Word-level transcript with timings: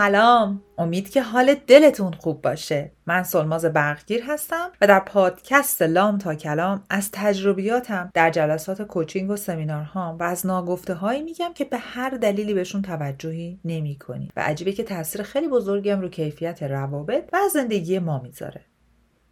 سلام. 0.00 0.62
امید 0.78 1.10
که 1.10 1.22
حال 1.22 1.54
دلتون 1.66 2.12
خوب 2.12 2.42
باشه. 2.42 2.92
من 3.06 3.22
سلماز 3.22 3.64
برقگیر 3.64 4.22
هستم 4.22 4.70
و 4.80 4.86
در 4.86 5.00
پادکست 5.00 5.82
لام 5.82 6.18
تا 6.18 6.34
کلام 6.34 6.84
از 6.90 7.10
تجربیاتم 7.12 8.10
در 8.14 8.30
جلسات 8.30 8.82
کوچینگ 8.82 9.30
و 9.30 9.36
سمینارهام 9.36 10.18
و 10.18 10.22
از 10.22 10.46
ناگفته 10.46 10.94
هایی 10.94 11.22
میگم 11.22 11.52
که 11.54 11.64
به 11.64 11.78
هر 11.78 12.10
دلیلی 12.10 12.54
بهشون 12.54 12.82
توجهی 12.82 13.60
نمی 13.64 13.98
کنی 13.98 14.32
و 14.36 14.40
عجیبه 14.40 14.72
که 14.72 14.82
تاثیر 14.82 15.22
خیلی 15.22 15.48
بزرگم 15.48 16.00
رو 16.00 16.08
کیفیت 16.08 16.62
روابط 16.62 17.28
و 17.32 17.38
زندگی 17.52 17.98
ما 17.98 18.18
می‌ذاره. 18.18 18.64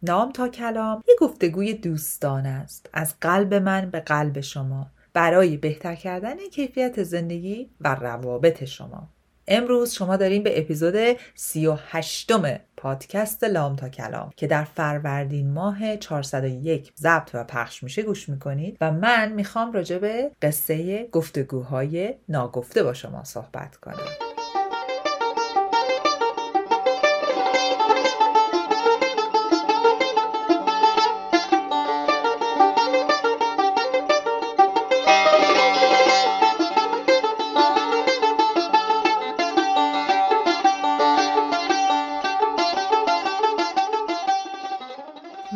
نام 0.03 0.31
تا 0.31 0.47
کلام 0.47 1.03
یه 1.07 1.15
گفتگوی 1.19 1.73
دوستانه 1.73 2.49
است. 2.49 2.89
از 2.93 3.15
قلب 3.21 3.53
من 3.53 3.89
به 3.89 3.99
قلب 3.99 4.41
شما. 4.41 4.87
برای 5.13 5.57
بهتر 5.57 5.95
کردن 5.95 6.37
کیفیت 6.51 7.03
زندگی 7.03 7.69
و 7.81 7.95
روابط 7.95 8.63
شما. 8.63 9.09
امروز 9.49 9.93
شما 9.93 10.17
داریم 10.17 10.43
به 10.43 10.59
اپیزود 10.59 10.95
38 11.35 12.31
پادکست 12.77 13.43
لام 13.43 13.75
تا 13.75 13.89
کلام 13.89 14.29
که 14.35 14.47
در 14.47 14.63
فروردین 14.63 15.53
ماه 15.53 15.97
401 15.97 16.91
ضبط 16.97 17.29
و 17.33 17.43
پخش 17.43 17.83
میشه 17.83 18.01
گوش 18.01 18.29
می‌کنید 18.29 18.77
و 18.81 18.91
من 18.91 19.31
می‌خوام 19.31 19.71
راجع 19.71 19.97
به 19.97 20.31
قصه 20.41 21.07
گفتگوهای 21.11 22.13
ناگفته 22.29 22.83
با 22.83 22.93
شما 22.93 23.23
صحبت 23.23 23.75
کنم. 23.75 24.28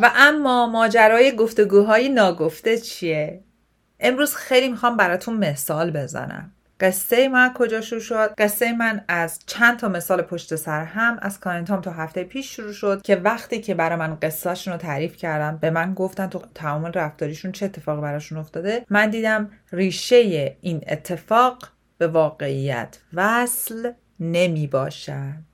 و 0.04 0.10
اما 0.14 0.66
ماجرای 0.66 1.36
گفتگوهای 1.36 2.08
ناگفته 2.08 2.78
چیه؟ 2.78 3.40
امروز 4.00 4.34
خیلی 4.34 4.68
می‌خوام 4.68 4.96
براتون 4.96 5.36
مثال 5.36 5.90
بزنم 5.90 6.52
قصه 6.80 7.28
من 7.28 7.52
کجا 7.54 7.80
شروع 7.80 8.00
شد 8.00 8.34
قصه 8.38 8.72
من 8.72 9.04
از 9.08 9.38
چند 9.46 9.78
تا 9.78 9.88
مثال 9.88 10.22
پشت 10.22 10.56
سر 10.56 10.84
هم 10.84 11.18
از 11.22 11.40
کانتام 11.40 11.80
تا 11.80 11.90
هفته 11.90 12.24
پیش 12.24 12.56
شروع 12.56 12.72
شد 12.72 13.02
که 13.02 13.16
وقتی 13.16 13.60
که 13.60 13.74
برای 13.74 13.98
من 13.98 14.18
قصهشون 14.22 14.72
رو 14.72 14.78
تعریف 14.78 15.16
کردم 15.16 15.58
به 15.60 15.70
من 15.70 15.94
گفتن 15.94 16.26
تو 16.26 16.42
تعامل 16.54 16.92
رفتاریشون 16.92 17.52
چه 17.52 17.66
اتفاقی 17.66 18.02
براشون 18.02 18.38
افتاده 18.38 18.84
من 18.90 19.10
دیدم 19.10 19.50
ریشه 19.72 20.16
این 20.60 20.84
اتفاق 20.88 21.68
به 21.98 22.06
واقعیت 22.06 22.98
وصل 23.14 23.92
نمی 24.20 24.66
باشد 24.66 25.44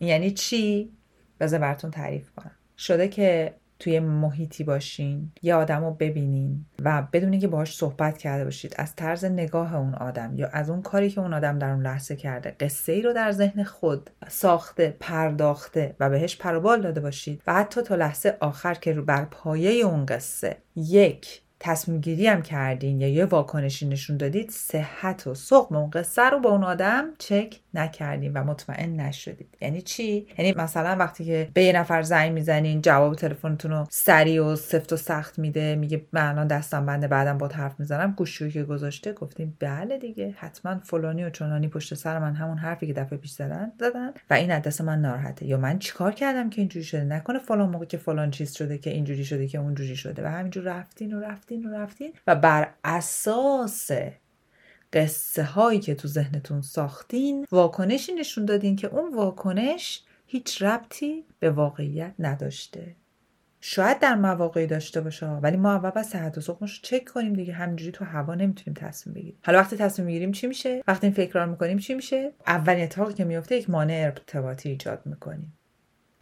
یعنی 0.00 0.30
چی؟ 0.30 0.92
بذار 1.40 1.60
براتون 1.60 1.90
تعریف 1.90 2.30
کنم 2.36 2.56
شده 2.78 3.08
که 3.08 3.54
توی 3.82 4.00
محیطی 4.00 4.64
باشین 4.64 5.32
یه 5.42 5.54
آدم 5.54 5.84
رو 5.84 5.90
ببینین 5.90 6.66
و 6.82 7.02
بدونین 7.12 7.40
که 7.40 7.48
باهاش 7.48 7.76
صحبت 7.76 8.18
کرده 8.18 8.44
باشید 8.44 8.74
از 8.78 8.96
طرز 8.96 9.24
نگاه 9.24 9.76
اون 9.76 9.94
آدم 9.94 10.32
یا 10.36 10.48
از 10.52 10.70
اون 10.70 10.82
کاری 10.82 11.10
که 11.10 11.20
اون 11.20 11.34
آدم 11.34 11.58
در 11.58 11.70
اون 11.70 11.82
لحظه 11.82 12.16
کرده 12.16 12.56
قصه 12.60 12.92
ای 12.92 13.02
رو 13.02 13.12
در 13.12 13.32
ذهن 13.32 13.64
خود 13.64 14.10
ساخته 14.28 14.96
پرداخته 15.00 15.96
و 16.00 16.10
بهش 16.10 16.36
پروبال 16.36 16.80
داده 16.80 17.00
باشید 17.00 17.42
و 17.46 17.54
حتی 17.54 17.82
تا 17.82 17.94
لحظه 17.94 18.36
آخر 18.40 18.74
که 18.74 18.92
بر 18.92 19.24
پایه 19.24 19.86
اون 19.86 20.06
قصه 20.06 20.56
یک 20.76 21.41
تصمیم 21.64 22.00
گیری 22.00 22.26
هم 22.26 22.42
کردین 22.42 23.00
یا 23.00 23.08
یه 23.08 23.24
واکنشی 23.24 23.88
نشون 23.88 24.16
دادید 24.16 24.50
صحت 24.50 25.26
و 25.26 25.34
سقم 25.34 25.76
اون 25.76 25.90
قصه 25.90 26.22
رو 26.22 26.40
با 26.40 26.50
اون 26.50 26.64
آدم 26.64 27.04
چک 27.18 27.60
نکردین 27.74 28.32
و 28.32 28.44
مطمئن 28.44 29.00
نشدید. 29.00 29.56
یعنی 29.60 29.82
چی؟ 29.82 30.26
یعنی 30.38 30.52
مثلا 30.52 30.96
وقتی 30.96 31.24
که 31.24 31.48
به 31.54 31.62
یه 31.62 31.72
نفر 31.72 32.02
زنگ 32.02 32.32
می‌زنین 32.32 32.80
جواب 32.80 33.14
تلفنتون 33.14 33.70
رو 33.70 33.86
سریع 33.90 34.44
و 34.44 34.56
سفت 34.56 34.92
و 34.92 34.96
سخت 34.96 35.38
میده 35.38 35.74
میگه 35.74 36.02
من 36.12 36.28
الان 36.28 36.46
دستم 36.46 36.86
بنده 36.86 37.08
بعدم 37.08 37.38
با 37.38 37.48
حرف 37.48 37.80
می‌زنم 37.80 38.14
گوشی 38.16 38.50
که 38.50 38.62
گذاشته 38.62 39.12
گفتیم 39.12 39.56
بله 39.60 39.98
دیگه 39.98 40.34
حتما 40.38 40.78
فلانی 40.78 41.24
و 41.24 41.30
چنانی 41.30 41.68
پشت 41.68 41.94
سر 41.94 42.18
من 42.18 42.34
همون 42.34 42.58
حرفی 42.58 42.86
که 42.86 42.92
دفعه 42.92 43.18
پیش 43.18 43.30
زدن 43.30 43.72
دادن 43.78 44.12
و 44.30 44.34
این 44.34 44.50
عدس 44.50 44.80
من 44.80 45.00
ناراحته. 45.00 45.46
یا 45.46 45.56
من 45.56 45.78
چیکار 45.78 46.12
کردم 46.12 46.50
که 46.50 46.60
اینجوری 46.60 46.84
شده؟ 46.84 47.04
نکنه 47.04 47.38
فلان 47.38 47.70
موقع 47.70 47.84
که 47.84 47.96
فلان 47.96 48.30
چیز 48.30 48.54
شده 48.54 48.78
که 48.78 48.90
اینجوری 48.90 49.24
شده 49.24 49.46
که 49.46 49.58
اونجوری 49.58 49.96
شده. 49.96 50.24
و 50.24 50.26
همینجور 50.26 50.64
رفتین 50.64 51.14
و 51.14 51.20
رفتین. 51.20 51.51
و 51.60 51.74
رفتین. 51.74 52.12
و 52.26 52.36
بر 52.36 52.68
اساس 52.84 53.90
قصه 54.92 55.42
هایی 55.42 55.80
که 55.80 55.94
تو 55.94 56.08
ذهنتون 56.08 56.60
ساختین 56.60 57.46
واکنشی 57.50 58.12
نشون 58.12 58.44
دادین 58.44 58.76
که 58.76 58.86
اون 58.86 59.14
واکنش 59.14 60.02
هیچ 60.26 60.62
ربطی 60.62 61.24
به 61.38 61.50
واقعیت 61.50 62.14
نداشته. 62.18 62.96
شاید 63.60 63.98
در 63.98 64.14
مواقعی 64.14 64.66
داشته 64.66 65.00
باشه 65.00 65.26
ولی 65.26 65.56
ما 65.56 65.72
اول 65.72 65.90
باید 65.90 66.06
صحت 66.06 66.38
و 66.38 66.40
سقمش 66.40 66.82
چک 66.82 67.04
کنیم 67.04 67.32
دیگه. 67.32 67.52
همینجوری 67.52 67.92
تو 67.92 68.04
هوا 68.04 68.34
نمی‌تونیم 68.34 68.80
تصمیم 68.80 69.14
بگیریم. 69.14 69.38
حالا 69.46 69.58
وقتی 69.58 69.76
تصمیم 69.76 70.06
می‌گیریم 70.06 70.32
چی 70.32 70.46
میشه؟ 70.46 70.82
وقتی 70.88 71.10
فکرار 71.10 71.46
می‌کنیم 71.46 71.78
چی 71.78 71.94
میشه؟ 71.94 72.32
اولین 72.46 72.84
اتفاقی 72.84 73.14
که 73.14 73.24
میفته 73.24 73.56
یک 73.56 73.70
مانع 73.70 73.94
ارتباطی 73.94 74.68
ایجاد 74.68 75.02
می‌کنیم. 75.04 75.52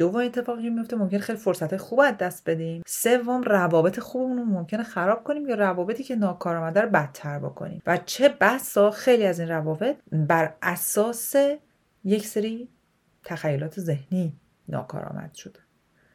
دوم 0.01 0.17
اتفاقی 0.17 0.71
میفته 0.71 0.97
ممکن 0.97 1.19
خیلی 1.19 1.39
فرصت 1.39 1.77
خوب 1.77 2.01
از 2.01 2.19
دست 2.19 2.51
بدیم. 2.51 2.83
سوم 2.87 3.43
روابط 3.43 4.01
خوبمون 4.01 4.39
رو 4.39 4.45
ممکنه 4.45 4.83
خراب 4.83 5.25
کنیم 5.25 5.49
یا 5.49 5.55
روابطی 5.55 6.05
که 6.05 6.17
ناکارآمده 6.17 6.81
رو 6.81 6.89
بدتر 6.91 7.39
بکنیم. 7.39 7.83
و 7.87 7.97
چه 7.97 8.29
بسا 8.41 8.91
خیلی 8.91 9.27
از 9.27 9.41
این 9.41 9.49
روابط 9.49 9.97
بر 10.13 10.55
اساس 10.63 11.35
یک 12.05 12.27
سری 12.27 12.69
تخیلات 13.25 13.81
ذهنی 13.81 14.33
ناکارآمد 14.69 15.35
شده. 15.35 15.61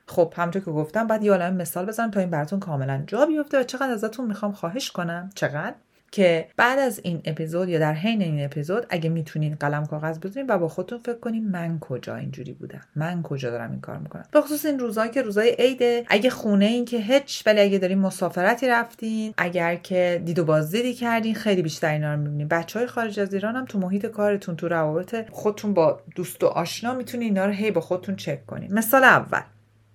خب 0.07 0.33
همونطور 0.37 0.61
که 0.61 0.71
گفتم 0.71 1.07
بعد 1.07 1.23
یه 1.23 1.49
مثال 1.49 1.85
بزنم 1.85 2.11
تا 2.11 2.19
این 2.19 2.29
براتون 2.29 2.59
کاملا 2.59 3.03
جا 3.07 3.25
بیفته 3.25 3.59
و 3.59 3.63
چقدر 3.63 3.91
ازتون 3.91 4.27
می‌خوام 4.27 4.51
خواهش 4.51 4.91
کنم. 4.91 5.29
چقدر؟ 5.35 5.75
که 6.15 6.47
بعد 6.57 6.79
از 6.79 6.99
این 7.03 7.21
اپیزود 7.25 7.69
یا 7.69 7.79
در 7.79 7.93
حین 7.93 8.21
این 8.21 8.45
اپیزود 8.45 8.85
اگه 8.89 9.09
می‌تونین 9.09 9.55
قلم 9.55 9.85
کاغذ 9.85 10.19
بزنین 10.19 10.45
و 10.49 10.57
با 10.57 10.67
خودتون 10.67 10.99
فکر 10.99 11.19
کنین 11.19 11.49
من 11.49 11.79
کجا 11.79 12.15
اینجوری 12.15 12.53
بودم. 12.53 12.81
من 12.95 13.21
کجا 13.23 13.49
دارم 13.49 13.71
این 13.71 13.81
کار 13.81 13.97
می‌کنم. 13.97 14.23
به 14.31 14.41
خصوص 14.41 14.65
این 14.65 14.79
روزایی 14.79 15.11
که 15.11 15.21
روزای 15.21 15.55
عیده 15.59 16.05
اگه 16.07 16.29
خونه 16.29 16.65
این 16.65 16.85
که 16.85 16.97
هیچ 16.97 17.43
ولی 17.45 17.61
اگه 17.61 17.77
دارین 17.77 17.99
مسافرتی 17.99 18.67
رفتین 18.67 19.33
اگر 19.37 19.75
که 19.75 20.21
دید 20.25 20.39
و 20.39 20.45
بازدیدی 20.45 20.93
کردین 20.93 21.35
خیلی 21.35 21.61
بیشتر 21.61 21.91
اینا 21.91 22.13
رو 22.13 22.19
می‌بینین. 22.19 22.47
بچه 22.47 22.79
های 22.79 22.87
خارج 22.87 23.19
از 23.19 23.33
ایران 23.33 23.55
هم 23.55 23.65
تو 23.65 23.79
محیط 23.79 24.05
کارتون 24.05 24.55
تو 24.55 24.67
روابط 24.67 25.29
خودتون 25.31 25.73
با 25.73 26.01
دوست 26.15 26.43
و 26.43 26.47
آشنا 26.47 26.93
می‌تونین 26.93 27.27
اینا 27.27 27.45
رو 27.45 27.51
هی 27.51 27.71
با 27.71 27.81
خودتون 27.81 28.15
چک 28.15 28.45
کنین. 28.45 28.73
مثال 28.73 29.03
اول. 29.03 29.41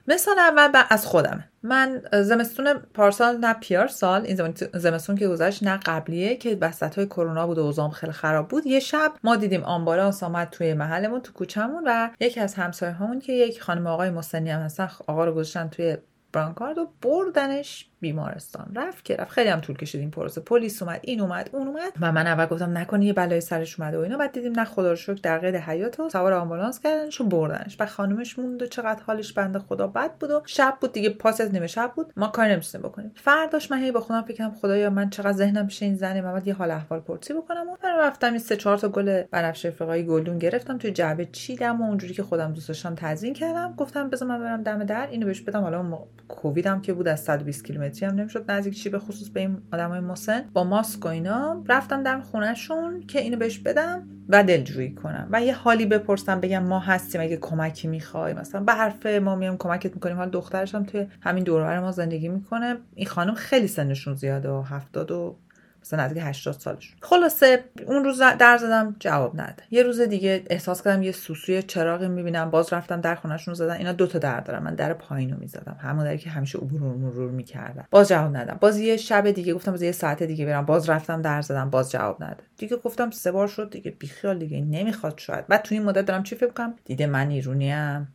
مثال 0.09 0.39
اول 0.39 0.83
از 0.91 1.07
خودم. 1.07 1.45
من 1.63 2.03
زمستون 2.23 2.75
پارسال 2.75 3.37
نه 3.37 3.53
پیار 3.53 3.89
سال 3.89 4.27
این 4.27 4.55
زمستون 4.75 5.17
که 5.17 5.29
گذشت 5.29 5.63
نه 5.63 5.77
قبلیه 5.77 6.37
که 6.37 6.59
وسط 6.61 6.95
های 6.95 7.07
کرونا 7.07 7.47
بود 7.47 7.59
و 7.59 7.63
اوضاع 7.63 7.91
خیلی 7.91 8.13
خراب 8.13 8.49
بود. 8.49 8.67
یه 8.67 8.81
شب 8.81 9.13
ما 9.25 9.37
دیدیم 9.37 9.65
آمبولانس 9.65 10.23
آمد 10.23 10.49
توی 10.51 10.75
محلمون 10.75 11.21
تو 11.21 11.33
کوچمون 11.33 11.83
و 11.87 12.11
یکی 12.21 12.41
از 12.41 12.55
همسایه 12.55 12.93
همون 12.93 13.19
که 13.21 13.33
یک 13.33 13.63
خانم 13.63 13.87
آقای 13.87 14.11
مسنی 14.11 14.51
هم 14.51 14.61
هستن 14.61 14.91
آقا 15.07 15.25
رو 15.25 15.33
گذاشتن 15.33 15.69
توی 15.69 15.97
برانکارد 16.33 16.79
و 16.79 16.89
بردنش 17.03 17.90
بیمارستان 18.01 18.73
رفت 18.75 19.05
که 19.05 19.17
رفت. 19.17 19.31
خیلی 19.31 19.49
هم 19.49 19.61
طول 19.61 19.77
کشید 19.77 20.01
این 20.01 20.11
پروسه. 20.11 20.41
پلیس 20.41 20.83
اومد 20.83 21.01
این 21.03 21.21
اومد 21.21 21.51
اون 21.53 21.67
اومد. 21.67 21.93
و 22.01 22.13
من 22.13 22.27
اول 22.27 22.47
گفتم 22.47 22.79
نکنه 22.79 23.05
یه 23.05 23.13
بلای 23.13 23.41
سرش 23.41 23.81
اومده 23.81 23.99
و 23.99 24.01
اینا. 24.01 24.19
بعد 24.19 24.33
دیدیم 24.33 24.53
نه 24.53 24.65
خدا 24.65 24.91
رو 24.91 24.97
شکر 24.97 25.21
در 25.23 25.39
قید 25.39 25.55
حیات 25.55 26.01
و 26.01 26.09
سوار 26.09 26.33
آمبولانس 26.33 26.81
کردنش 26.81 27.21
و 27.21 27.25
بردنش. 27.25 27.77
و 27.81 27.87
خانومش 27.87 28.39
موند 28.39 28.63
و 28.63 28.67
چقدر 28.67 29.03
حالش 29.03 29.33
بنده 29.33 29.59
خدا 29.59 29.87
بد 29.87 30.15
بود 30.15 30.31
و 30.31 30.43
شب 30.47 30.75
بود 30.81 30.93
دیگه 30.93 31.11
پاس 31.11 31.41
از 31.41 31.53
نیمه 31.53 31.67
شب 31.67 31.93
بود. 31.97 32.13
ما 32.17 32.27
کار 32.29 32.47
نمی‌تونیم 32.47 32.89
بکنیم. 32.89 33.13
فرداش 33.17 33.71
من 33.71 33.79
هی 33.79 33.93
با 33.93 34.01
خودم 34.01 34.23
فکرم 34.23 34.55
خدایا 34.55 34.91
من 34.91 35.11
چقدر 35.11 35.33
ذهنم 35.33 35.67
پیش 35.67 35.83
این 35.83 35.95
زنه 35.95 36.21
من 36.21 36.43
یه 36.45 36.55
حال 36.55 36.71
احوال 36.71 37.01
پرسی 37.01 37.35
بکنم 37.35 37.69
و 37.69 37.77
من 37.85 37.99
رفتم 37.99 38.31
این 38.31 38.39
سه 38.39 38.57
چهار 38.57 38.79
تا 38.79 38.89
گل 38.89 39.23
بنفشه 39.23 39.69
افریقایی 39.69 40.03
گلدون 40.03 40.39
گرفتم. 40.39 40.79
توی 40.79 40.91
جعبه 40.91 41.29
چیدم 41.33 41.83
و 41.83 41.85
اونجوری 41.85 42.15
که 42.15 42.23
خودم 42.23 42.53
دوست 42.53 42.69
داشتم 42.69 42.95
تزیین 42.95 43.35
کردم. 43.35 43.75
گفتم 43.77 44.11
بذار 44.11 44.29
من 44.29 44.41
برم 44.41 44.63
دم 44.63 44.85
در 44.85 45.07
اینو 45.11 45.27
بهش 45.27 45.41
بدم. 45.41 45.61
حالا 45.61 45.99
کوویدم 46.29 46.81
که 46.81 46.93
بود 46.93 47.09
از 47.09 47.21
120 47.21 47.65
کیلومتری 47.91 48.11
هم 48.11 48.21
نمی‌شد. 48.21 48.51
نزدیک 48.51 48.75
چی 48.75 48.89
به 48.89 48.99
خصوص 48.99 49.29
به 49.29 49.41
این 49.41 49.63
آدمای 49.73 50.01
مسن. 50.01 50.45
با 50.53 50.65
ماسک 50.65 51.05
و 51.05 51.09
اینا 51.09 51.65
رفتم 51.69 52.03
در 52.03 52.21
خونهشون 52.21 53.01
که 53.01 53.21
اینو 53.21 53.37
بهش 53.37 53.59
بدم 53.59 54.09
و 54.29 54.45
دلجویی 54.45 54.95
کنم. 54.95 55.29
و 55.31 55.43
یه 55.43 55.55
حالی 55.55 55.87
بپرسم 55.87 56.41
بگم 56.41 56.63
ما 56.63 56.79
هستیم 56.79 57.21
اگه 57.21 57.37
کمکی 57.37 57.89
می‌خوای. 57.89 58.35
مثلا 58.35 58.61
به 58.61 58.73
حرف 58.73 59.07
ما 59.07 59.37
میام 59.37 59.57
کمکت 59.57 59.95
می‌کنیم. 59.95 60.17
حال 60.17 60.31
دخترش 60.31 60.75
هم 60.75 60.85
توی 60.85 61.07
همین 61.21 61.45
دوربر 61.45 61.81
ما 61.81 61.93
زندگی 61.93 62.29
می‌کنه. 62.29 62.77
این 62.95 63.07
خانم 63.07 63.35
خیلی 63.35 63.67
سنشون 63.67 64.15
زیاده 64.15 64.49
و 64.49 64.63
هفتاد 64.63 65.11
و 65.11 65.37
مثلا 65.83 66.05
نزدیک 66.05 66.23
80 66.27 66.55
سالش. 66.55 66.95
خلاصه 67.03 67.65
اون 67.87 68.05
روز 68.05 68.23
در 68.39 68.59
زدم 68.59 68.97
جواب 68.99 69.41
نده 69.41 69.63
یه 69.71 69.83
روز 69.83 70.01
دیگه 70.01 70.43
احساس 70.51 70.83
کردم 70.83 71.03
یه 71.03 71.13
سوسوی 71.13 71.63
چراغی 71.63 72.09
می‌بینم. 72.09 72.51
باز 72.51 72.73
رفتم 72.73 73.01
در 73.01 73.15
خونهشون 73.15 73.55
زدن. 73.55 73.77
اینا 73.77 73.93
دو 73.93 74.07
تا 74.07 74.19
در 74.19 74.41
دارم 74.41 74.63
من 74.63 74.75
در 74.75 74.93
پایینو 74.93 75.37
می‌زدم. 75.39 75.77
همون 75.81 76.05
دری 76.05 76.19
که 76.19 76.31
همیشه 76.31 76.59
عبور 76.59 76.81
مرور 76.81 77.31
می‌کردم 77.31 77.87
باز 77.91 78.09
جواب 78.09 78.37
ندادم. 78.37 78.59
باز 78.61 78.79
یه 78.79 78.97
شب 78.97 79.31
دیگه 79.31 79.55
گفتم 79.55 79.71
باز 79.71 79.83
یه 79.83 79.93
ساعت 79.93 80.23
دیگه 80.23 80.47
برم. 80.47 80.67
باز 80.67 80.91
رفتم 80.91 81.23
در 81.23 81.43
زدم. 81.43 81.71
باز 81.71 81.91
جواب 81.91 82.25
نده 82.25 82.43
دیگه 82.57 82.77
گفتم 82.77 83.11
سه 83.11 83.33
بار 83.33 83.49
شد 83.49 83.71
دیگه. 83.71 83.91
بیخیال 83.91 84.39
دیگه. 84.39 84.61
نمی‌خواد 84.61 85.19
شاید. 85.19 85.47
بعد 85.47 85.63
تو 85.63 85.75
این 85.75 85.85
مدت 85.85 86.05
دارم 86.05 86.23
چی 86.23 86.37
فکر 86.37 86.51
کنم 86.51 86.75
دیده 86.85 87.07
من 87.07 87.31
ایرونی 87.31 87.73
ام. 87.73 88.09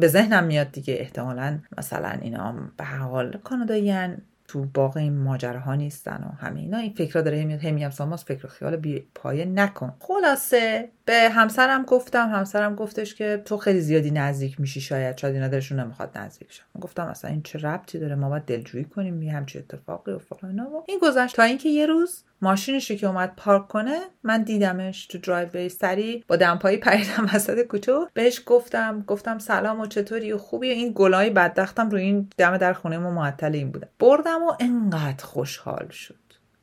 به 0.00 0.08
ذهنم 0.08 0.44
میاد 0.44 0.72
دیگه. 0.72 0.96
احتمالا 1.00 1.58
مثلا 1.78 2.08
اینا 2.22 2.54
به 2.76 2.84
حال 2.84 3.38
کاناداییان 3.44 4.16
تو 4.48 4.64
باقی 4.64 5.00
این 5.00 5.18
ماجراها 5.18 5.74
نیستن 5.74 6.24
و 6.24 6.46
همه 6.46 6.60
اینا. 6.60 6.78
این 6.78 6.92
فکر 6.92 7.20
داره 7.20 7.44
میاد 7.44 7.64
هم 7.64 7.74
میگم 7.74 7.90
سلماز 7.90 8.24
فکر 8.24 8.48
خیال 8.48 8.76
بی 8.76 9.06
پایه 9.14 9.44
نکن. 9.44 9.94
خلاصه 10.00 10.88
به 11.08 11.30
همسرم 11.30 11.82
گفتم 11.84 12.28
همسرم 12.28 12.74
گفتش 12.74 13.14
که 13.14 13.42
تو 13.44 13.56
خیلی 13.56 13.80
زیادی 13.80 14.10
نزدیک 14.10 14.60
میشی 14.60 14.80
شاید 14.80 15.18
شاید 15.18 15.34
اینا 15.34 15.48
دلشون 15.48 15.80
نمی‌خواد 15.80 16.18
نزدیک 16.18 16.52
شن. 16.52 16.62
گفتم 16.80 17.06
اصلا 17.06 17.30
این 17.30 17.42
چه 17.42 17.58
ربطی 17.58 17.98
داره؟ 17.98 18.14
ما 18.14 18.28
باید 18.28 18.42
دلجویی 18.44 18.84
کنیم 18.84 19.14
می 19.14 19.28
همچی 19.28 19.58
اتفاقی 19.58 20.12
و 20.12 20.18
فلان 20.18 20.68
این 20.86 20.98
گذشت. 21.02 21.36
تا 21.36 21.42
اینکه 21.42 21.68
یه 21.68 21.86
روز 21.86 22.24
ماشینش 22.42 22.92
که 22.92 23.06
اومد 23.06 23.32
پارک 23.36 23.68
کنه 23.68 23.98
من 24.22 24.42
دیدمش 24.42 25.06
تو 25.06 25.18
driveway 25.18 25.68
سریع 25.68 26.24
با 26.28 26.36
دمپایی 26.36 26.76
پریدم 26.76 27.28
وسط 27.34 27.66
کوچه 27.66 27.92
بهش 28.14 28.42
گفتم 28.46 29.04
گفتم 29.06 29.38
سلام 29.38 29.80
و 29.80 29.86
چطوری 29.86 30.32
و 30.32 30.38
خوبی؟ 30.38 30.68
این 30.68 30.92
گلای 30.94 31.30
بدبختم 31.30 31.90
روی 31.90 32.02
این 32.02 32.30
دم 32.38 32.56
در 32.56 32.72
خونه 32.72 32.98
ما 32.98 33.10
معطل 33.10 33.54
این 33.54 33.70
بودم 33.70 33.88
بردم 33.98 34.42
و 34.42 34.52
انقدر 34.60 35.24
خوشحال 35.24 35.88
شد. 35.88 36.14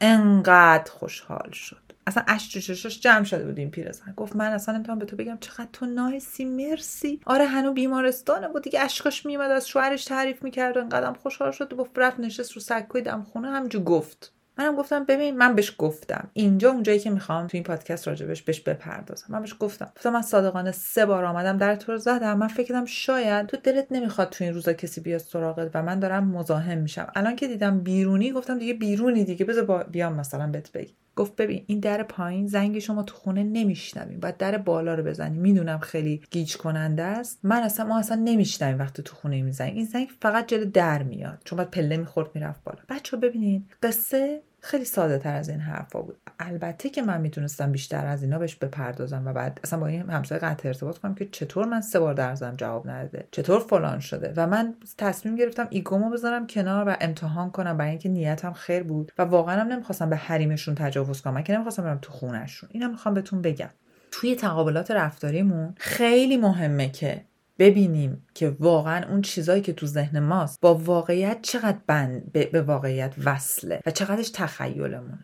انقدر 0.01 0.91
خوشحال 0.91 1.51
شد. 1.51 1.84
اصلا 2.07 2.23
اش 2.27 2.49
چشاش 2.49 2.99
جمع 2.99 3.23
شده 3.23 3.45
بود 3.45 3.59
این 3.59 3.71
پیرزن. 3.71 4.13
گفت 4.17 4.35
من 4.35 4.51
اصلا 4.51 4.75
نمی‌تونم 4.75 4.99
به 4.99 5.05
تو 5.05 5.15
بگم 5.15 5.37
چقدر 5.39 5.67
تو 5.73 5.85
نایسی 5.85 6.45
مرسی. 6.45 7.21
آره 7.25 7.45
هنو 7.45 7.73
بیمارستانه 7.73 8.47
بود. 8.47 8.63
دیگه 8.63 8.81
اشکاش 8.81 9.25
میومد 9.25 9.51
از 9.51 9.67
شوهرش 9.67 10.05
تعریف 10.05 10.43
می‌کرد 10.43 10.77
و 10.77 10.79
انقدرم 10.79 11.13
خوشحال 11.13 11.51
شد. 11.51 11.73
و 11.73 11.87
رفت 11.95 12.19
نشست 12.19 12.51
رو 12.51 12.61
سکوی 12.61 13.01
دم 13.01 13.23
خونه 13.23 13.47
همجور 13.51 13.83
گفت. 13.83 14.31
منم 14.57 14.75
گفتم 14.75 15.03
ببین 15.03 15.37
من 15.37 15.55
بهش 15.55 15.75
گفتم. 15.77 16.29
اینجا 16.33 16.71
اونجایی 16.71 16.99
که 16.99 17.09
می‌خوام 17.09 17.47
تو 17.47 17.57
این 17.57 17.63
پادکست 17.63 18.07
راجبش 18.07 18.41
بهش 18.41 18.59
بپردازم. 18.59 19.25
من 19.29 19.41
بهش 19.41 19.55
گفتم. 19.59 19.91
گفتم 19.95 20.09
من 20.09 20.21
صادقانه 20.21 20.71
سه 20.71 21.05
بار 21.05 21.25
آمدم 21.25 21.57
در 21.57 21.75
تو 21.75 21.97
زدم. 21.97 22.37
من 22.37 22.47
فکر 22.47 22.67
کردم 22.67 22.85
شاید 22.85 23.47
تو 23.47 23.57
دلت 23.57 23.87
نمی‌خواد 23.91 24.29
تو 24.29 24.43
این 24.43 24.53
روزا 24.53 24.73
کسی 24.73 25.01
بیاد 25.01 25.19
سراغت 25.19 25.71
و 25.73 25.83
من 25.83 25.99
دارم 25.99 26.27
مزاحم 26.27 26.77
میشم. 26.77 27.11
الان 27.15 27.35
که 27.35 27.47
دیدم 27.47 27.79
بیرونی 27.79 28.31
گفتم 28.31 28.59
دیگه 28.59 28.73
بیرونی 28.73 29.23
دیگه. 29.23 29.45
بذار 29.45 29.83
بیام 29.83 30.13
مثلا 30.13 30.47
بهت 30.47 30.71
بگی 30.71 30.95
گفت 31.15 31.35
ببین 31.35 31.63
این 31.67 31.79
در 31.79 32.03
پایین 32.03 32.47
زنگ 32.47 32.79
شما 32.79 33.03
تو 33.03 33.15
خونه 33.15 33.43
نمیشنویم. 33.43 34.19
باید 34.19 34.37
در 34.37 34.57
بالا 34.57 34.95
رو 34.95 35.03
بزنیم. 35.03 35.41
می‌دونم 35.41 35.79
خیلی 35.79 36.21
گیج 36.31 36.57
کننده 36.57 37.03
است. 37.03 37.39
من 37.43 37.63
اصلا 37.63 37.85
ما 37.85 37.99
اصلا 37.99 38.21
نمیشنویم 38.23 38.79
وقتی 38.79 39.03
تو 39.03 39.15
خونه 39.15 39.41
می‌زنیم. 39.41 39.75
این 39.75 39.85
زنگ 39.85 40.07
فقط 40.21 40.47
جلو 40.47 40.65
در 40.65 41.03
میاد. 41.03 41.41
چون 41.45 41.57
باید 41.57 41.71
پله 41.71 41.97
می‌خورد 41.97 42.29
می‌رفت 42.35 42.63
بالا. 42.63 42.79
بچه 42.89 43.17
ببینین 43.17 43.65
قصه 43.83 44.41
خیلی 44.65 44.85
ساده 44.85 45.17
تر 45.17 45.35
از 45.35 45.49
این 45.49 45.59
حرفا 45.59 46.01
بود. 46.01 46.17
البته 46.39 46.89
که 46.89 47.01
من 47.01 47.21
می‌تونستم 47.21 47.71
بیشتر 47.71 48.05
از 48.05 48.23
اینا 48.23 48.39
بهش 48.39 48.55
بپردازم 48.55 49.23
و 49.25 49.33
بعد 49.33 49.59
اصلا 49.63 49.79
با 49.79 49.87
این 49.87 50.09
همسایه 50.09 50.41
قطع 50.41 50.67
ارتباط 50.67 50.97
کنم 50.97 51.15
که 51.15 51.25
چطور 51.25 51.65
من 51.65 51.81
سه 51.81 51.99
بار 51.99 52.13
درزم 52.13 52.53
جواب 52.57 52.89
نداده 52.89 53.27
چطور 53.31 53.59
فلان 53.59 53.99
شده 53.99 54.33
و 54.37 54.47
من 54.47 54.73
تصمیم 54.97 55.35
گرفتم 55.35 55.67
ایگومو 55.69 56.09
بذارم 56.09 56.47
کنار 56.47 56.89
و 56.89 56.97
امتحان 57.01 57.51
کنم 57.51 57.77
برای 57.77 57.89
اینکه 57.89 58.09
نیتم 58.09 58.53
خیر 58.53 58.83
بود 58.83 59.11
و 59.17 59.21
واقعا 59.21 59.61
هم 59.61 59.67
نمی‌خواستم 59.67 60.09
به 60.09 60.15
حریمشون 60.15 60.75
تجاوز 60.75 61.21
کنم 61.21 61.33
من 61.33 61.43
که 61.43 61.53
نمی‌خواستم 61.53 61.83
برم 61.83 61.99
تو 62.01 62.11
خونهشون. 62.11 62.69
اینم 62.73 62.91
می‌خوام 62.91 63.13
بهتون 63.13 63.41
بگم. 63.41 63.69
توی 64.11 64.35
تقابلات 64.35 64.91
رفتاریمون 64.91 65.73
خیلی 65.77 66.37
مهمه 66.37 66.89
که 66.89 67.21
ببینیم 67.59 68.27
که 68.33 68.49
واقعا 68.59 69.09
اون 69.09 69.21
چیزایی 69.21 69.61
که 69.61 69.73
تو 69.73 69.85
ذهن 69.85 70.19
ماست 70.19 70.61
با 70.61 70.75
واقعیت 70.75 71.41
چقدر 71.41 71.77
بند 71.87 72.31
به 72.31 72.61
واقعیت 72.61 73.15
وصله 73.25 73.81
و 73.85 73.91
چقدرش 73.91 74.29
تخیلمونه. 74.29 75.19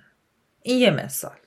این 0.61 0.79
یه 0.79 0.89
مثال. 0.89 1.37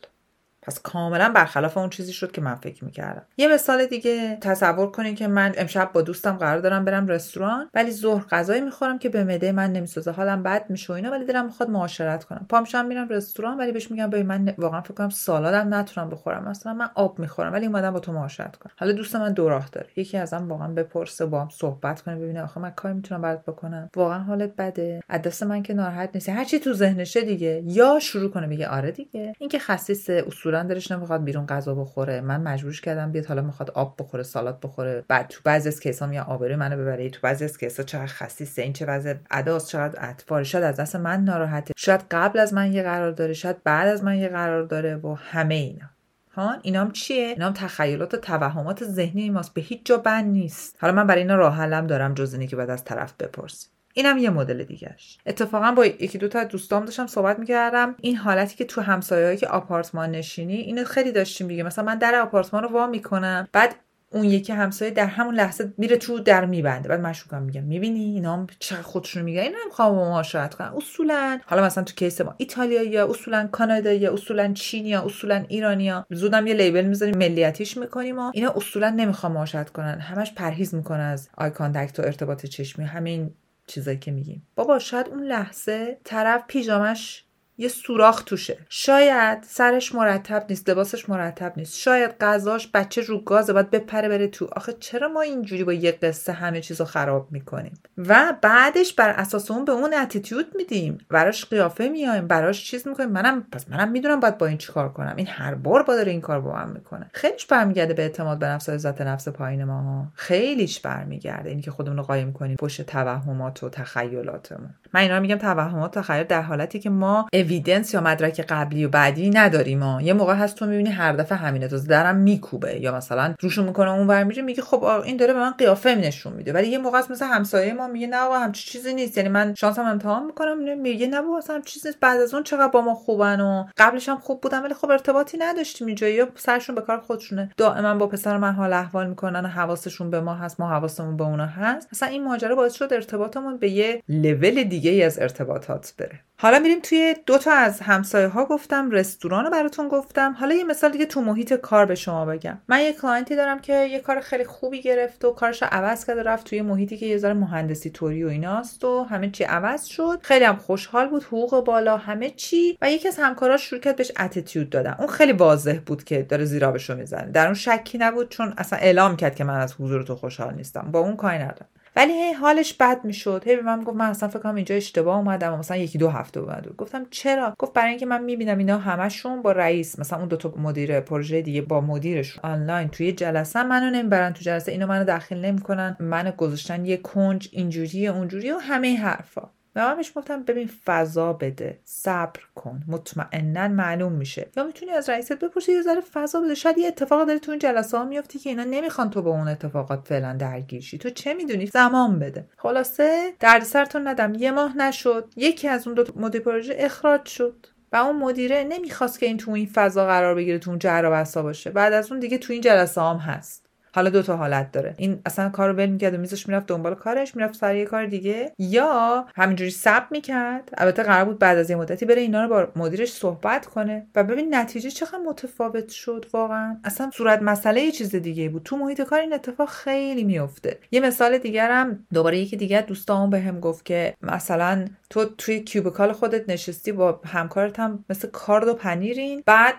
پس 0.67 0.81
کاملا 0.81 1.29
برخلاف 1.29 1.79
اون 1.79 1.91
چیزی 1.91 2.13
شد 2.13 2.33
که 2.33 2.41
من 2.41 2.55
فکر 2.55 2.85
می‌کردم. 2.85 3.23
یه 3.37 3.49
مثال 3.49 3.87
دیگه 3.87 4.39
تصور 4.41 4.91
کنین 4.91 5.15
که 5.15 5.29
من 5.29 5.53
امشب 5.57 5.91
با 5.93 6.03
دوستم 6.03 6.33
قرار 6.33 6.59
دارم 6.59 6.85
برم 6.85 7.07
رستوران 7.07 7.71
ولی 7.75 7.91
ظهر 7.91 8.25
غذایی 8.31 8.61
می‌خورم 8.61 8.99
که 8.99 9.09
به 9.09 9.25
مده 9.25 9.53
من 9.53 9.73
نمی‌سازه. 9.73 10.11
حالم 10.11 10.43
بد 10.43 10.65
میشه 10.69 10.93
و 10.93 10.97
اینا 10.97 11.11
ولی 11.11 11.25
دلم 11.25 11.45
می‌خواد 11.45 11.71
معاشرت 11.71 12.25
کنم. 12.25 12.47
پامشم 12.49 12.87
میرم 12.87 13.09
رستوران 13.09 13.59
ولی 13.59 13.73
بهش 13.73 13.91
میگم 13.91 14.11
ببین 14.11 14.27
من 14.27 14.55
واقعا 14.59 14.81
فکر 14.81 14.95
کنم 14.95 15.09
سالادم 15.09 15.75
نتونم 15.75 16.11
بخورم. 16.11 16.49
مثلا 16.49 16.75
من 16.75 16.91
آب 16.95 17.19
می‌خورم 17.19 17.53
ولی 17.53 17.67
اومدم 17.67 17.91
با 17.91 18.01
تو 18.01 18.13
معاشرت 18.13 18.57
کنم. 18.57 18.73
حالا 18.77 18.93
دوست 18.93 19.17
من 19.17 19.33
دو 19.33 19.49
راه 19.49 19.69
داره. 19.73 19.87
یکی 19.97 20.19
ازم 20.19 20.49
واقعا 20.49 20.69
بپرسه 20.69 21.27
با 21.27 21.41
هم 21.41 21.49
صحبت 21.49 22.03
کنه 22.03 22.17
ببینه 22.17 22.43
آخه 22.43 22.61
من 22.61 22.71
کاری 22.71 22.95
می‌تونم 22.95 23.23
برات 23.23 23.43
بکنم. 23.43 23.91
واقعا 23.97 24.19
حالت 24.19 24.57
بده. 24.57 25.01
از 25.09 25.43
من 25.43 25.63
که 25.63 25.75
ناراحت 25.75 26.11
نیستی. 26.15 26.33
هرچی 26.33 26.59
تو 26.59 26.73
ذهنشه 26.73 27.21
دیگه. 27.21 27.63
یا 27.67 27.99
شروع 27.99 28.31
کنه 28.31 28.47
میگه 28.47 28.69
آره 28.69 28.91
دیگه. 28.91 29.35
اینکه 29.39 29.59
خسیس 29.59 30.11
اصول 30.11 30.54
اصولا 30.55 30.75
دلش 30.75 30.93
نمی‌خواد 30.93 31.25
بیرون 31.25 31.47
غذا 31.47 31.75
بخوره. 31.75 32.21
من 32.21 32.41
مجبورش 32.41 32.81
کردم 32.81 33.13
بیاد 33.13 33.27
حالا 33.27 33.43
می‌خواد 33.43 33.71
آب 33.71 33.95
بخوره 33.99 34.23
سالاد 34.23 34.61
بخوره. 34.63 35.05
بعد 35.09 35.29
تو 35.29 35.41
بعضی 35.45 35.69
از 35.69 35.81
کیسا 35.81 36.07
میگه 36.07 36.23
آبروی 36.23 36.57
منو 36.57 36.77
ببره. 36.77 37.11
تو 37.11 37.19
بعضی 37.23 37.45
از 37.45 37.59
کیسا 37.59 37.83
چقدر 37.83 38.07
خسیسه 38.07 38.63
این 38.63 38.73
چه 38.73 38.87
وضع 38.87 39.15
اداست 39.31 39.69
چقدر 39.69 40.11
اطفال 40.11 40.43
شاید 40.43 40.65
از 40.65 40.77
دست 40.77 40.97
من 40.97 41.25
ناراحته. 41.25 41.75
شاید 41.77 42.01
قبل 42.11 42.39
از 42.39 42.55
من 42.55 42.73
یه 42.73 42.83
قرار 42.83 43.11
داره 43.11 43.33
شاید 43.33 43.63
بعد 43.65 43.89
از 43.89 44.05
من 44.05 44.17
یه 44.17 44.29
قرار 44.29 44.63
داره 44.63 44.97
و 44.97 45.15
همه 45.15 45.55
اینا. 45.55 45.87
ها؟ 46.33 46.57
اینام 46.63 46.91
چیه؟ 46.91 47.27
اینام 47.27 47.53
تخیلات 47.53 48.15
و 48.15 48.17
توهمات 48.17 48.85
ذهنی 48.85 49.31
ماست. 49.31 49.55
به 49.55 49.61
هیچ 49.61 49.81
جا 49.85 49.97
بند 49.97 50.33
نیست. 50.33 50.77
حالا 50.81 50.93
من 50.93 51.07
برای 51.07 51.23
اینا 51.23 51.37
راه 51.37 51.55
حلم 51.55 51.87
دارم 51.87 52.15
جز 52.15 52.33
اینی 52.33 52.47
که 52.47 52.57
بعد 52.57 52.71
از 52.71 52.85
طرف 52.85 53.15
بپرسی 53.21 53.69
اینم 53.97 54.19
یه 54.19 54.31
مدل 54.31 54.65
دیگهش. 54.65 55.19
اتفاقا 55.27 55.73
با 55.73 55.87
یکی 55.87 56.19
دو 56.19 56.29
تا 56.29 56.45
دوستام 56.45 56.85
داشتم 56.85 57.07
صحبت 57.07 57.39
می‌کردم. 57.39 57.95
این 58.01 58.17
حالتی 58.17 58.57
که 58.57 58.65
تو 58.65 58.81
همسایه‌ای 58.81 59.37
که 59.37 59.47
آپارتمان 59.47 60.11
نشینی 60.11 60.57
اینو 60.57 60.85
خیلی 60.85 61.13
داشتیم 61.13 61.49
دیگه. 61.49 61.63
مثلا 61.63 61.85
من 61.85 61.99
در 61.99 62.15
آپارتمان 62.15 62.63
رو 62.63 62.69
وا 62.69 62.87
می‌کنم 62.87 63.49
بعد 63.53 63.75
اون 64.11 64.25
یکی 64.25 64.53
همسایه 64.53 64.91
در 64.91 65.07
همون 65.07 65.35
لحظه 65.35 65.73
میره 65.79 65.97
تو 65.97 66.19
در 66.19 66.45
میبنده. 66.45 66.89
بعد 66.89 67.01
مشکوکم 67.01 67.43
میگم 67.43 67.63
می‌بینی؟ 67.63 68.01
اینا 68.01 68.47
چه 68.59 68.77
خودشونو 68.77 69.25
میگن؟ 69.25 69.41
اینا 69.41 69.59
نمی‌خوام 69.65 69.97
با 69.97 70.11
معاشرت 70.11 70.55
کنن. 70.55 70.73
اصولا 70.77 71.41
حالا 71.47 71.65
مثلا 71.65 71.85
تو 71.85 71.95
case 71.95 72.21
ما 72.21 72.35
ایتالیا 72.37 72.83
یا 72.83 73.11
اصولا 73.11 73.49
کانادا 73.53 73.93
یا 73.93 74.13
اصولا 74.13 74.53
چین 74.53 74.87
یا 74.87 75.05
اصولا 75.05 75.45
ایرانیا 75.49 76.07
زودم 76.11 76.47
یه 76.47 76.55
label 76.55 76.85
می‌ذاریم 76.85 77.19
ملیتیش 77.19 77.77
می‌کنیم 77.77 78.19
و 78.19 78.31
اینا 78.35 78.53
اصولا 78.57 78.91
نمی‌خوام 78.91 79.33
معاشرت 79.33 79.71
کنن. 79.71 79.99
همش 80.01 80.33
پرهیز 80.33 80.75
می‌کنه 80.75 81.03
از 81.03 81.29
eye 81.39 81.51
contact 81.51 82.01
و 82.01 82.03
ارتباط 82.03 82.47
چشمی. 82.47 82.85
همین 82.85 83.35
چیزایی 83.67 83.99
که 83.99 84.11
میگیم. 84.11 84.47
بابا 84.55 84.79
شاید 84.79 85.09
اون 85.09 85.23
لحظه 85.23 86.01
طرف 86.05 86.45
پیژامش 86.49 87.25
یه 87.59 87.69
سوراخ 87.69 88.23
توشه. 88.23 88.59
شاید 88.69 89.43
سرش 89.43 89.95
مرتب 89.95 90.47
نیست 90.51 90.71
لباسش 90.71 91.09
مرتب 91.09 91.53
نیست. 91.57 91.79
شاید 91.79 92.19
غذاش 92.21 92.71
بچه 92.75 93.03
رو 93.03 93.21
گازه 93.21 93.53
باید 93.53 93.71
بپره 93.71 94.09
بره 94.09 94.27
تو. 94.27 94.49
آخه 94.57 94.73
چرا 94.73 95.09
ما 95.09 95.21
اینجوری 95.21 95.65
با 95.65 95.73
یه 95.73 95.93
قصه 95.93 96.33
همه 96.33 96.61
چیز 96.61 96.81
رو 96.81 96.87
خراب 96.87 97.29
می‌کنیم؟ 97.33 97.73
و 97.99 98.35
بعدش 98.43 98.93
بر 98.93 99.11
اساس 99.11 99.51
اون 99.51 99.65
به 99.65 99.73
اون 99.73 99.95
اتیتیود 99.95 100.47
میدیم. 100.57 100.99
براش 101.09 101.45
قیافه 101.45 101.89
میایم 101.89 102.27
براش 102.27 102.65
چیز 102.65 102.89
می‌کنیم. 102.89 103.09
منم 103.09 103.47
پس 103.53 103.71
منم 103.71 103.91
می‌دونم 103.91 104.21
باید 104.21 104.39
با 104.39 104.47
این 104.47 104.59
چیکار 104.59 104.93
کنم. 104.93 105.15
این 105.17 105.27
هر 105.27 105.55
بار 105.55 105.83
با 105.83 105.95
داره 105.95 106.13
این 106.13 106.21
کار 106.21 106.41
با 106.41 106.53
من 106.53 106.71
می‌کنه. 106.71 107.11
خیلیش 107.13 107.47
برمیگرده 107.47 107.95
به 107.95 108.03
اعتماد 108.03 108.39
به 108.39 108.47
نفس 108.47 108.69
و 108.69 108.73
عزت 108.73 109.01
نفس 109.01 109.29
پایین 109.29 109.65
ما. 109.65 110.13
خیلیش 110.15 110.81
برمیگرده. 110.81 111.51
اینکه 111.51 111.71
خودمون 111.71 111.97
رو 111.97 112.03
قایم 112.03 112.33
کنیم 112.33 112.57
پشت 112.57 112.83
توهمات 112.83 113.63
و 113.63 113.69
تخیلاتمون. 113.69 114.75
من 114.95 115.01
اینا 115.01 115.17
رو 115.17 115.23
میگم 115.23 115.37
توهمات 115.37 115.99
تخیل 115.99 116.25
در 116.25 116.43
حالتی 116.43 116.79
که 116.79 116.91
ما 116.91 117.27
اویدنس 117.45 117.95
یا 117.95 118.01
مدرک 118.01 118.41
قبلی 118.49 118.85
و 118.85 118.89
بعدی 118.89 119.31
نداریم 119.31 119.79
ما 119.79 120.03
یه 120.03 120.13
موقع 120.13 120.35
هست 120.35 120.57
تو 120.57 120.67
می‌بینی 120.67 120.91
هر 120.91 121.13
دفعه 121.13 121.39
همینه 121.39 121.69
تو 121.69 121.79
درم 121.79 122.17
میکوبه 122.17 122.81
یا 122.81 122.97
مثلا 122.97 123.35
روشو 123.41 123.65
می‌کنه 123.65 123.91
اون 123.91 124.07
ور 124.07 124.25
میره 124.25 124.43
میگه 124.43 124.63
خب 124.63 124.85
این 124.85 125.17
داره 125.17 125.33
به 125.33 125.41
من 125.41 125.51
قیافه 125.51 125.95
نشون 125.95 126.33
میده. 126.33 126.53
ولی 126.53 126.69
یه 126.69 126.79
موقع 126.79 127.03
مثلا 127.11 127.29
همسایه 127.29 127.73
ما 127.73 127.89
میگه 127.89 128.07
نه 128.07 128.17
آقا 128.17 128.39
همچی 128.39 128.71
چیزی 128.71 128.95
نیست. 128.95 129.17
یعنی 129.17 129.29
من 129.29 129.55
شانسم 129.55 129.85
امتحان 129.85 130.27
می‌کنم 130.27 130.79
میگه 130.79 131.07
نه 131.07 131.23
بابا 131.23 131.41
هم 131.49 131.63
چیزی 131.63 131.89
نیست. 131.89 132.01
بعد 132.01 132.21
از 132.21 132.35
اون 132.35 132.43
چقدر 132.43 132.69
با 132.69 132.81
ما 132.81 132.95
خوبن 132.95 133.41
و 133.41 133.65
قبلش 133.77 134.09
هم 134.09 134.19
خوب 134.19 134.41
بودن 134.41 134.63
ولی 134.63 134.75
خب 134.75 134.91
ارتباطی 134.91 135.39
نداشتیم 135.39 135.87
اینجا. 135.87 136.09
یا 136.09 136.29
سرشون 136.37 136.75
به 136.75 136.81
کار 136.81 137.01
خودشونه. 137.01 137.51
دائما 137.57 137.95
با 137.95 138.07
پسر 138.07 138.37
من 138.37 138.53
حال 138.53 138.73
احوال 138.73 139.09
می‌کنن 139.09 139.45
و 139.45 139.49
حواسشون 139.49 140.11
به 140.11 140.21
ما 140.21 140.35
هست 140.35 140.61
ما 140.61 140.69
حواسمون 140.69 141.17
به 141.17 141.25
اونا 141.25 141.47
هست. 141.47 141.89
مثلا 141.93 142.09
این 142.09 142.25
ماجرا 142.25 142.55
باعث 142.55 142.75
شد 142.75 142.93
ارتباطمون 142.93 143.57
به 143.57 143.71
یه 143.71 144.03
لول 144.09 144.63
دیگه 144.63 144.91
ای 144.91 145.03
از 145.03 145.19
ارتباطات 145.19 145.95
بره. 145.99 146.21
حالا 146.39 146.59
میریم 146.59 146.79
توی 146.83 147.15
دو 147.27 147.34
تا 147.39 147.53
از 147.53 147.81
همسایه 147.81 148.29
ها 148.29 148.45
گفتم 148.45 148.91
رستوران 148.91 149.45
رو 149.45 149.51
براتون 149.51 149.89
گفتم. 149.89 150.33
حالا 150.33 150.55
یه 150.55 150.65
مثال 150.65 150.91
دیگه 150.91 151.07
تو 151.07 151.21
محیط 151.21 151.53
کار 151.53 151.87
به 151.87 151.95
شما 151.95 152.25
بگم. 152.25 152.59
من 152.69 152.81
یه 152.81 152.93
client 152.93 153.30
ی 153.30 153.37
دارم 153.37 153.59
که 153.59 153.85
یه 153.85 154.01
کار 154.01 154.21
خیلی 154.21 154.45
خوبی 154.45 154.83
گرفت 154.83 155.25
و 155.25 155.31
کارش 155.31 155.63
رو 155.63 155.69
عوض 155.73 156.07
کرد 156.07 156.19
رفت 156.19 156.47
توی 156.47 156.63
محیطی 156.63 156.97
که 156.97 157.07
یه 157.07 157.19
ذره 157.19 157.35
مهندسی 157.35 157.91
طوری 157.91 158.25
و 158.25 158.29
ایناست 158.29 158.85
و 158.85 159.05
همه 159.05 159.31
چی 159.31 159.45
عوض 159.45 159.85
شد. 159.85 160.19
خیلی 160.23 160.45
هم 160.45 160.57
خوشحال 160.57 161.09
بود 161.09 161.25
حقوق 161.25 161.65
بالا 161.65 161.97
همه 161.97 162.31
چی. 162.31 162.79
و 162.83 162.91
یکی 162.91 163.09
از 163.09 163.19
همکاراش 163.19 163.63
شروع 163.63 163.81
کرد 163.81 163.97
بهش 163.97 164.13
attitude 164.21 164.71
دادن. 164.71 164.97
اون 164.99 165.09
خیلی 165.09 165.33
واضح 165.33 165.79
بود 165.87 166.05
که 166.05 166.23
داره 166.23 166.45
زیرابشو 166.45 166.97
می‌زنه. 166.97 167.31
در 167.31 167.45
اون 167.45 167.55
شکی 167.55 167.99
نبود 167.99 168.29
چون 168.29 168.55
اصلا 168.59 168.79
اعلام 168.79 169.17
کرد 169.17 169.35
که 169.35 169.45
من 169.45 169.61
از 169.61 169.75
حضور 169.81 170.03
تو 170.03 170.15
خوشحال 170.17 170.55
نیستم. 170.55 170.89
با 170.93 170.99
اون 170.99 171.17
کاری 171.17 171.39
ندارم. 171.39 171.69
ولی 171.97 172.13
هی 172.13 172.33
حالش 172.33 172.75
بد 172.75 173.05
می‌شد. 173.05 173.43
هی 173.47 173.57
به 173.57 173.63
من 173.63 173.85
گفت 173.85 173.97
من 173.97 174.11
اصلا 174.11 174.29
فکر 174.29 174.39
کنم 174.39 174.55
اینجا 174.55 174.75
اشتباه 174.75 175.17
اومدم 175.17 175.59
مثلا 175.59 175.77
یکی 175.77 175.99
دو 175.99 176.09
هفته 176.09 176.41
اومد. 176.41 176.77
گفتم 176.77 177.07
چرا؟ 177.11 177.55
گفت 177.59 177.73
برای 177.73 177.91
اینکه 177.91 178.07
من 178.07 178.25
می‌بینم 178.25 178.59
اینا 178.59 178.79
همشون 178.79 179.43
با 179.43 179.53
رئیس 179.53 179.99
مثلا 179.99 180.19
اون 180.19 180.29
دو 180.29 180.37
تا 180.37 180.55
مدیر 180.57 181.01
پروژه 181.01 181.43
دیگه 181.43 181.63
با 181.63 181.81
مدیرش 181.81 182.39
آنلاین 182.39 182.89
توی 182.89 183.13
جلسه 183.13 183.63
منو 183.63 183.91
نمی‌برن 183.91 184.33
تو 184.33 184.43
جلسه 184.43 184.73
اینو 184.73 184.87
منو 184.87 185.05
داخل 185.05 185.37
نمی‌کنن. 185.37 185.97
منو 186.01 186.31
گذاشتن 186.31 186.85
یه 186.85 186.97
کنج 186.97 187.49
اینجوری 187.53 188.09
اونجوری 188.09 188.51
و 188.51 188.59
همه 188.59 188.97
حرفا. 188.97 189.51
و 189.77 189.89
من 189.89 189.97
بهش 189.97 190.13
گفتم 190.17 190.43
ببین 190.43 190.71
فضا 190.85 191.33
بده 191.33 191.79
صبر 191.85 192.41
کن 192.55 192.81
مطمئنا 192.89 193.69
معلوم 193.69 194.13
میشه. 194.13 194.47
یا 194.57 194.65
می‌تونی 194.65 194.93
از 194.93 195.09
رئیست 195.09 195.33
بپرسی 195.33 195.73
یه 195.73 195.83
ذره 195.83 196.01
فضا 196.01 196.41
بده. 196.41 196.55
شاید 196.55 196.79
یه 196.79 196.89
اتفاق 196.89 197.27
داره 197.27 197.39
تو 197.39 197.51
این 197.51 197.61
جلسه 197.61 197.99
ها 197.99 198.05
میفتی 198.05 198.39
که 198.39 198.51
اینا 198.51 198.65
نمی‌خوان 198.65 199.11
تو 199.11 199.23
با 199.23 199.31
اون 199.31 199.49
اتفاقات 199.49 200.09
فعلا 200.09 200.33
درگیر 200.33 200.81
شی. 200.81 200.99
تو 200.99 201.11
چه 201.11 201.35
می‌دونی؟ 201.35 201.67
زمان 201.67 202.19
بده. 202.19 202.47
خلاصه 202.57 203.33
دردسرتون 203.41 204.09
ندم. 204.09 204.35
یه 204.35 204.51
ماه 204.51 204.77
نشد 204.77 205.33
یکی 205.37 205.69
از 205.69 205.87
اون 205.87 205.95
دو 205.95 206.05
مدیر 206.17 206.41
پروژه 206.41 206.75
اخراج 206.79 207.27
شد 207.27 207.67
و 207.93 207.97
اون 207.97 208.17
مدیره 208.17 208.65
نمی‌خواست 208.65 209.21
که 209.21 209.27
این 209.27 209.37
تو 209.37 209.51
این 209.51 209.67
فضا 209.67 210.07
قرار 210.07 210.35
بگیره 210.35 210.59
تو 210.59 210.71
اون 210.71 210.79
جر 210.79 211.25
و 211.37 211.43
باشه. 211.43 211.71
بعد 211.71 211.93
از 211.93 212.11
اون 212.11 212.21
دیگه 212.21 212.39
تو 212.39 212.53
این 212.53 212.63
جلسه 212.63 213.01
هم 213.01 213.17
هست. 213.17 213.64
حالا 213.95 214.11
دو 214.11 214.23
تا 214.23 214.37
حالت 214.37 214.73
داره. 214.73 214.95
این 214.97 215.21
اصلا 215.27 215.49
کارو 215.49 215.73
ول 215.73 215.87
می‌کرد 215.87 216.15
و 216.15 216.19
میزش 216.19 216.49
می‌رفت 216.49 216.67
دنبال 216.67 216.95
کارش 216.95 217.37
می‌رفت 217.37 217.55
سر 217.55 217.77
یه 217.77 217.85
کار 217.85 218.07
دیگه. 218.07 218.53
یا 218.59 219.27
همینجوری 219.35 219.71
سب 219.71 220.07
می‌کرد. 220.11 220.69
البته 220.79 221.03
قرار 221.03 221.25
بود 221.25 221.39
بعد 221.39 221.59
از 221.59 221.71
یه 221.71 221.77
مدتی 221.77 222.07
بره 222.07 222.21
اینا 222.21 222.43
رو 222.45 222.49
با 222.49 222.69
مدیرش 222.77 223.13
صحبت 223.13 223.67
کنه 223.67 224.07
و 224.15 224.25
ببین 224.25 224.55
نتیجه 224.55 224.91
چقدر 224.91 225.19
متفاوت 225.19 225.89
شد 225.89 226.27
واقعا. 226.33 226.77
اصلا 226.85 227.11
صورت 227.15 227.43
مسئله 227.43 227.81
یه 227.81 227.93
چیز 227.93 228.15
دیگه 228.15 228.49
بود. 228.49 228.63
تو 228.63 228.77
محیط 228.77 229.01
کار 229.01 229.21
این 229.21 229.33
اتفاق 229.33 229.69
خیلی 229.69 230.25
میفته 230.25 230.79
یه 230.91 231.01
مثال 231.01 231.39
دیگرم 231.39 232.07
دوباره 232.13 232.39
یکی 232.39 232.57
دیگه 232.57 232.83
دوستامون 232.83 233.31
بهم 233.31 233.61
گفت 233.61 233.85
که 233.85 234.15
مثلا 234.23 234.85
تو 235.11 235.25
توی 235.25 235.61
کیوبیکال 235.61 236.13
خودت 236.13 236.49
نشستی 236.49 236.93
با 236.93 237.21
همکارت 237.27 237.81
هم 237.81 238.05
مثل 238.11 238.29
کارد 238.29 238.69
و 238.69 238.75
پنیرین. 238.75 239.43
بعد 239.47 239.75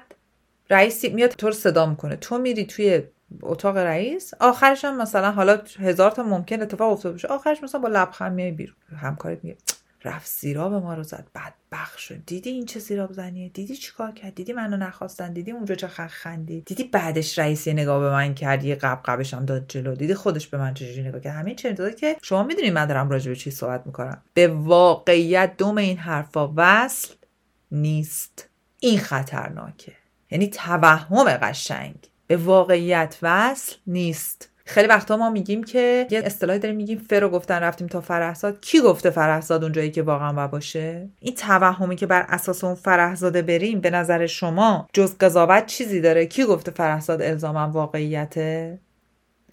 رئیسی 0.69 1.09
میاد 1.09 1.29
تو 1.29 1.47
رو 1.47 1.53
صدا 1.53 1.85
می‌کنه. 1.85 2.15
تو 2.15 2.37
میری 2.37 2.65
توی 2.65 3.01
اتاق 3.41 3.77
رئیس. 3.77 4.33
آخرش 4.39 4.85
هم 4.85 5.01
مثلا 5.01 5.31
حالا 5.31 5.61
هزار 5.79 6.11
تا 6.11 6.23
ممکن 6.23 6.61
اتفاق 6.61 6.91
افتاده 6.91 7.13
باشه. 7.13 7.27
آخرش 7.27 7.63
مثلا 7.63 7.81
با 7.81 7.87
لبخند 7.87 8.33
میای 8.33 8.51
بیرون. 8.51 8.75
همکارت 8.97 9.43
میگه 9.43 9.57
رفت 10.03 10.27
سیراب 10.27 10.73
ما 10.73 10.93
رو 10.93 11.03
زد. 11.03 11.27
بدبخ 11.35 11.97
شد. 11.97 12.25
دیدی 12.25 12.49
این 12.49 12.65
چه 12.65 12.79
سیراب 12.79 13.13
زنیه؟ 13.13 13.49
دیدی 13.49 13.75
چیکار 13.75 14.11
کرد؟ 14.11 14.35
دیدی 14.35 14.53
منو 14.53 14.77
نخواستن؟ 14.77 15.33
دیدی 15.33 15.51
اونجا 15.51 15.75
چه 15.75 15.87
خندی؟ 15.87 16.61
دیدی 16.61 16.83
بعدش 16.83 17.39
رئیس 17.39 17.67
یه 17.67 17.73
نگاه 17.73 17.99
به 17.99 18.09
من 18.09 18.33
کرد 18.33 18.63
یه 18.63 18.75
قبقبش 18.75 19.33
هم 19.33 19.45
داد 19.45 19.65
جلو. 19.67 19.95
دیدی 19.95 20.13
خودش 20.13 20.47
به 20.47 20.57
من 20.57 20.73
چجوری 20.73 21.03
نگاه 21.03 21.21
کرد؟ 21.21 21.35
همین 21.35 21.55
چه 21.55 21.95
که 21.99 22.17
شما 22.21 22.43
می‌دونید 22.43 22.73
من 22.73 22.85
دارم 22.85 23.09
راجع 23.09 23.29
به 23.29 23.35
چی 23.35 23.51
صحبت 23.51 23.85
می‌کنم. 23.85 24.21
به 24.33 24.47
واقعیت 24.47 25.57
دوم 25.57 25.77
این 25.77 25.97
حرفا 25.97 26.53
وصل 26.55 27.13
نیست. 27.71 28.49
این 28.79 28.99
خطرناکه. 28.99 29.91
یعنی 30.31 30.47
توهم 30.47 31.23
قشنگ. 31.23 31.95
به 32.27 32.37
واقعیت 32.37 33.17
وصل 33.21 33.75
نیست. 33.87 34.49
خیلی 34.65 34.87
وقتا 34.87 35.17
ما 35.17 35.29
میگیم 35.29 35.63
که 35.63 36.07
یه 36.09 36.21
اصطلاحی 36.25 36.59
داریم 36.59 36.77
میگیم 36.77 36.97
فرو 36.97 37.29
گفتن 37.29 37.59
رفتیم 37.59 37.87
تا 37.87 38.01
فرهزاد. 38.01 38.61
کی 38.61 38.81
گفته 38.81 39.09
فرهزاد 39.09 39.63
اونجایی 39.63 39.91
که 39.91 40.01
واقعا 40.01 40.33
با 40.33 40.47
باشه؟ 40.47 41.09
این 41.19 41.35
توهمی 41.35 41.95
که 41.95 42.05
بر 42.05 42.25
اساس 42.29 42.63
اون 42.63 42.75
فرهزاده 42.75 43.41
بریم 43.41 43.81
به 43.81 43.89
نظر 43.89 44.25
شما 44.25 44.87
جز 44.93 45.17
قضاوت 45.17 45.65
چیزی 45.65 46.01
داره؟ 46.01 46.25
کی 46.25 46.45
گفته 46.45 46.71
فرهزاد 46.71 47.21
الزاما 47.21 47.69
واقعیته؟ 47.69 48.79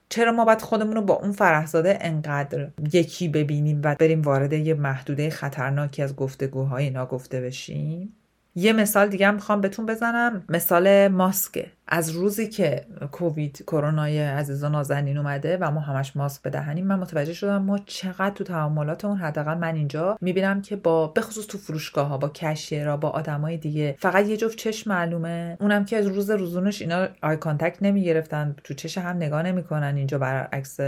چرا 0.09 0.33
ما 0.33 0.45
باید 0.45 0.63
خودمون 0.63 0.95
رو 0.97 1.03
با 1.03 1.15
اون 1.15 1.33
فرهزاده 1.33 1.99
انقدر 2.01 2.69
یکی 2.93 3.29
ببینیم 3.29 3.81
و 3.85 3.97
بریم 3.99 4.23
وارد 4.23 4.53
یه 4.53 4.75
محدوده 4.75 5.31
خطرناکی 5.31 6.03
از 6.03 6.17
گفتگوهای 6.17 6.91
ناگفته 6.91 7.41
بشیم؟ 7.41 8.17
یه 8.55 8.73
مثال 8.73 9.09
دیگه 9.09 9.27
هم 9.29 9.35
می‌خوام 9.35 9.61
بهتون 9.61 9.87
بزنم. 9.87 10.45
مثال 10.49 11.09
ماسکه 11.09 11.71
از 11.89 12.11
روزی 12.11 12.49
که 12.49 12.87
کووید 13.13 13.65
کرونای 13.67 14.23
عزیز 14.23 14.65
و 14.65 14.69
نازنین 14.69 15.19
اومده 15.19 15.59
و 15.61 15.71
ما 15.71 15.81
همش 15.81 16.17
ماسک 16.17 16.43
به 16.43 16.55
دهنیم 16.55 16.87
من 16.87 16.99
متوجه 16.99 17.33
شدم 17.33 17.63
ما 17.63 17.79
چقدر 17.79 18.35
تو 18.35 18.45
تعاملات 18.45 19.05
اون 19.05 19.17
حداقل 19.17 19.59
من 19.59 19.75
اینجا 19.75 20.19
می‌بینم 20.21 20.63
که 20.63 20.77
با 20.77 21.07
بخصوص 21.07 21.47
تو 21.47 21.59
فروشگاه 21.59 22.09
ها 22.09 22.19
با 22.19 22.29
cashier 22.29 22.88
ا 22.88 22.97
با 22.97 23.11
آدمای 23.11 23.57
دیگه 23.57 23.97
فقط 23.99 24.27
یه 24.27 24.37
جفت 24.37 24.57
چشم 24.57 24.91
معلومه. 24.91 25.57
اونم 25.61 25.85
که 25.85 25.97
از 25.97 26.07
روز 26.07 26.31
روزونش 26.31 26.83
اینا 26.83 27.09
eye 27.23 27.37
contact 27.37 27.83
نمی‌گرفتن 27.83 28.57
تو 28.65 28.75
چش 28.75 28.99
هم 28.99 29.17
نگاه 29.17 29.43
نمی‌کنن. 29.43 29.97
اینجا 29.97 30.19
برعکس 30.19 30.79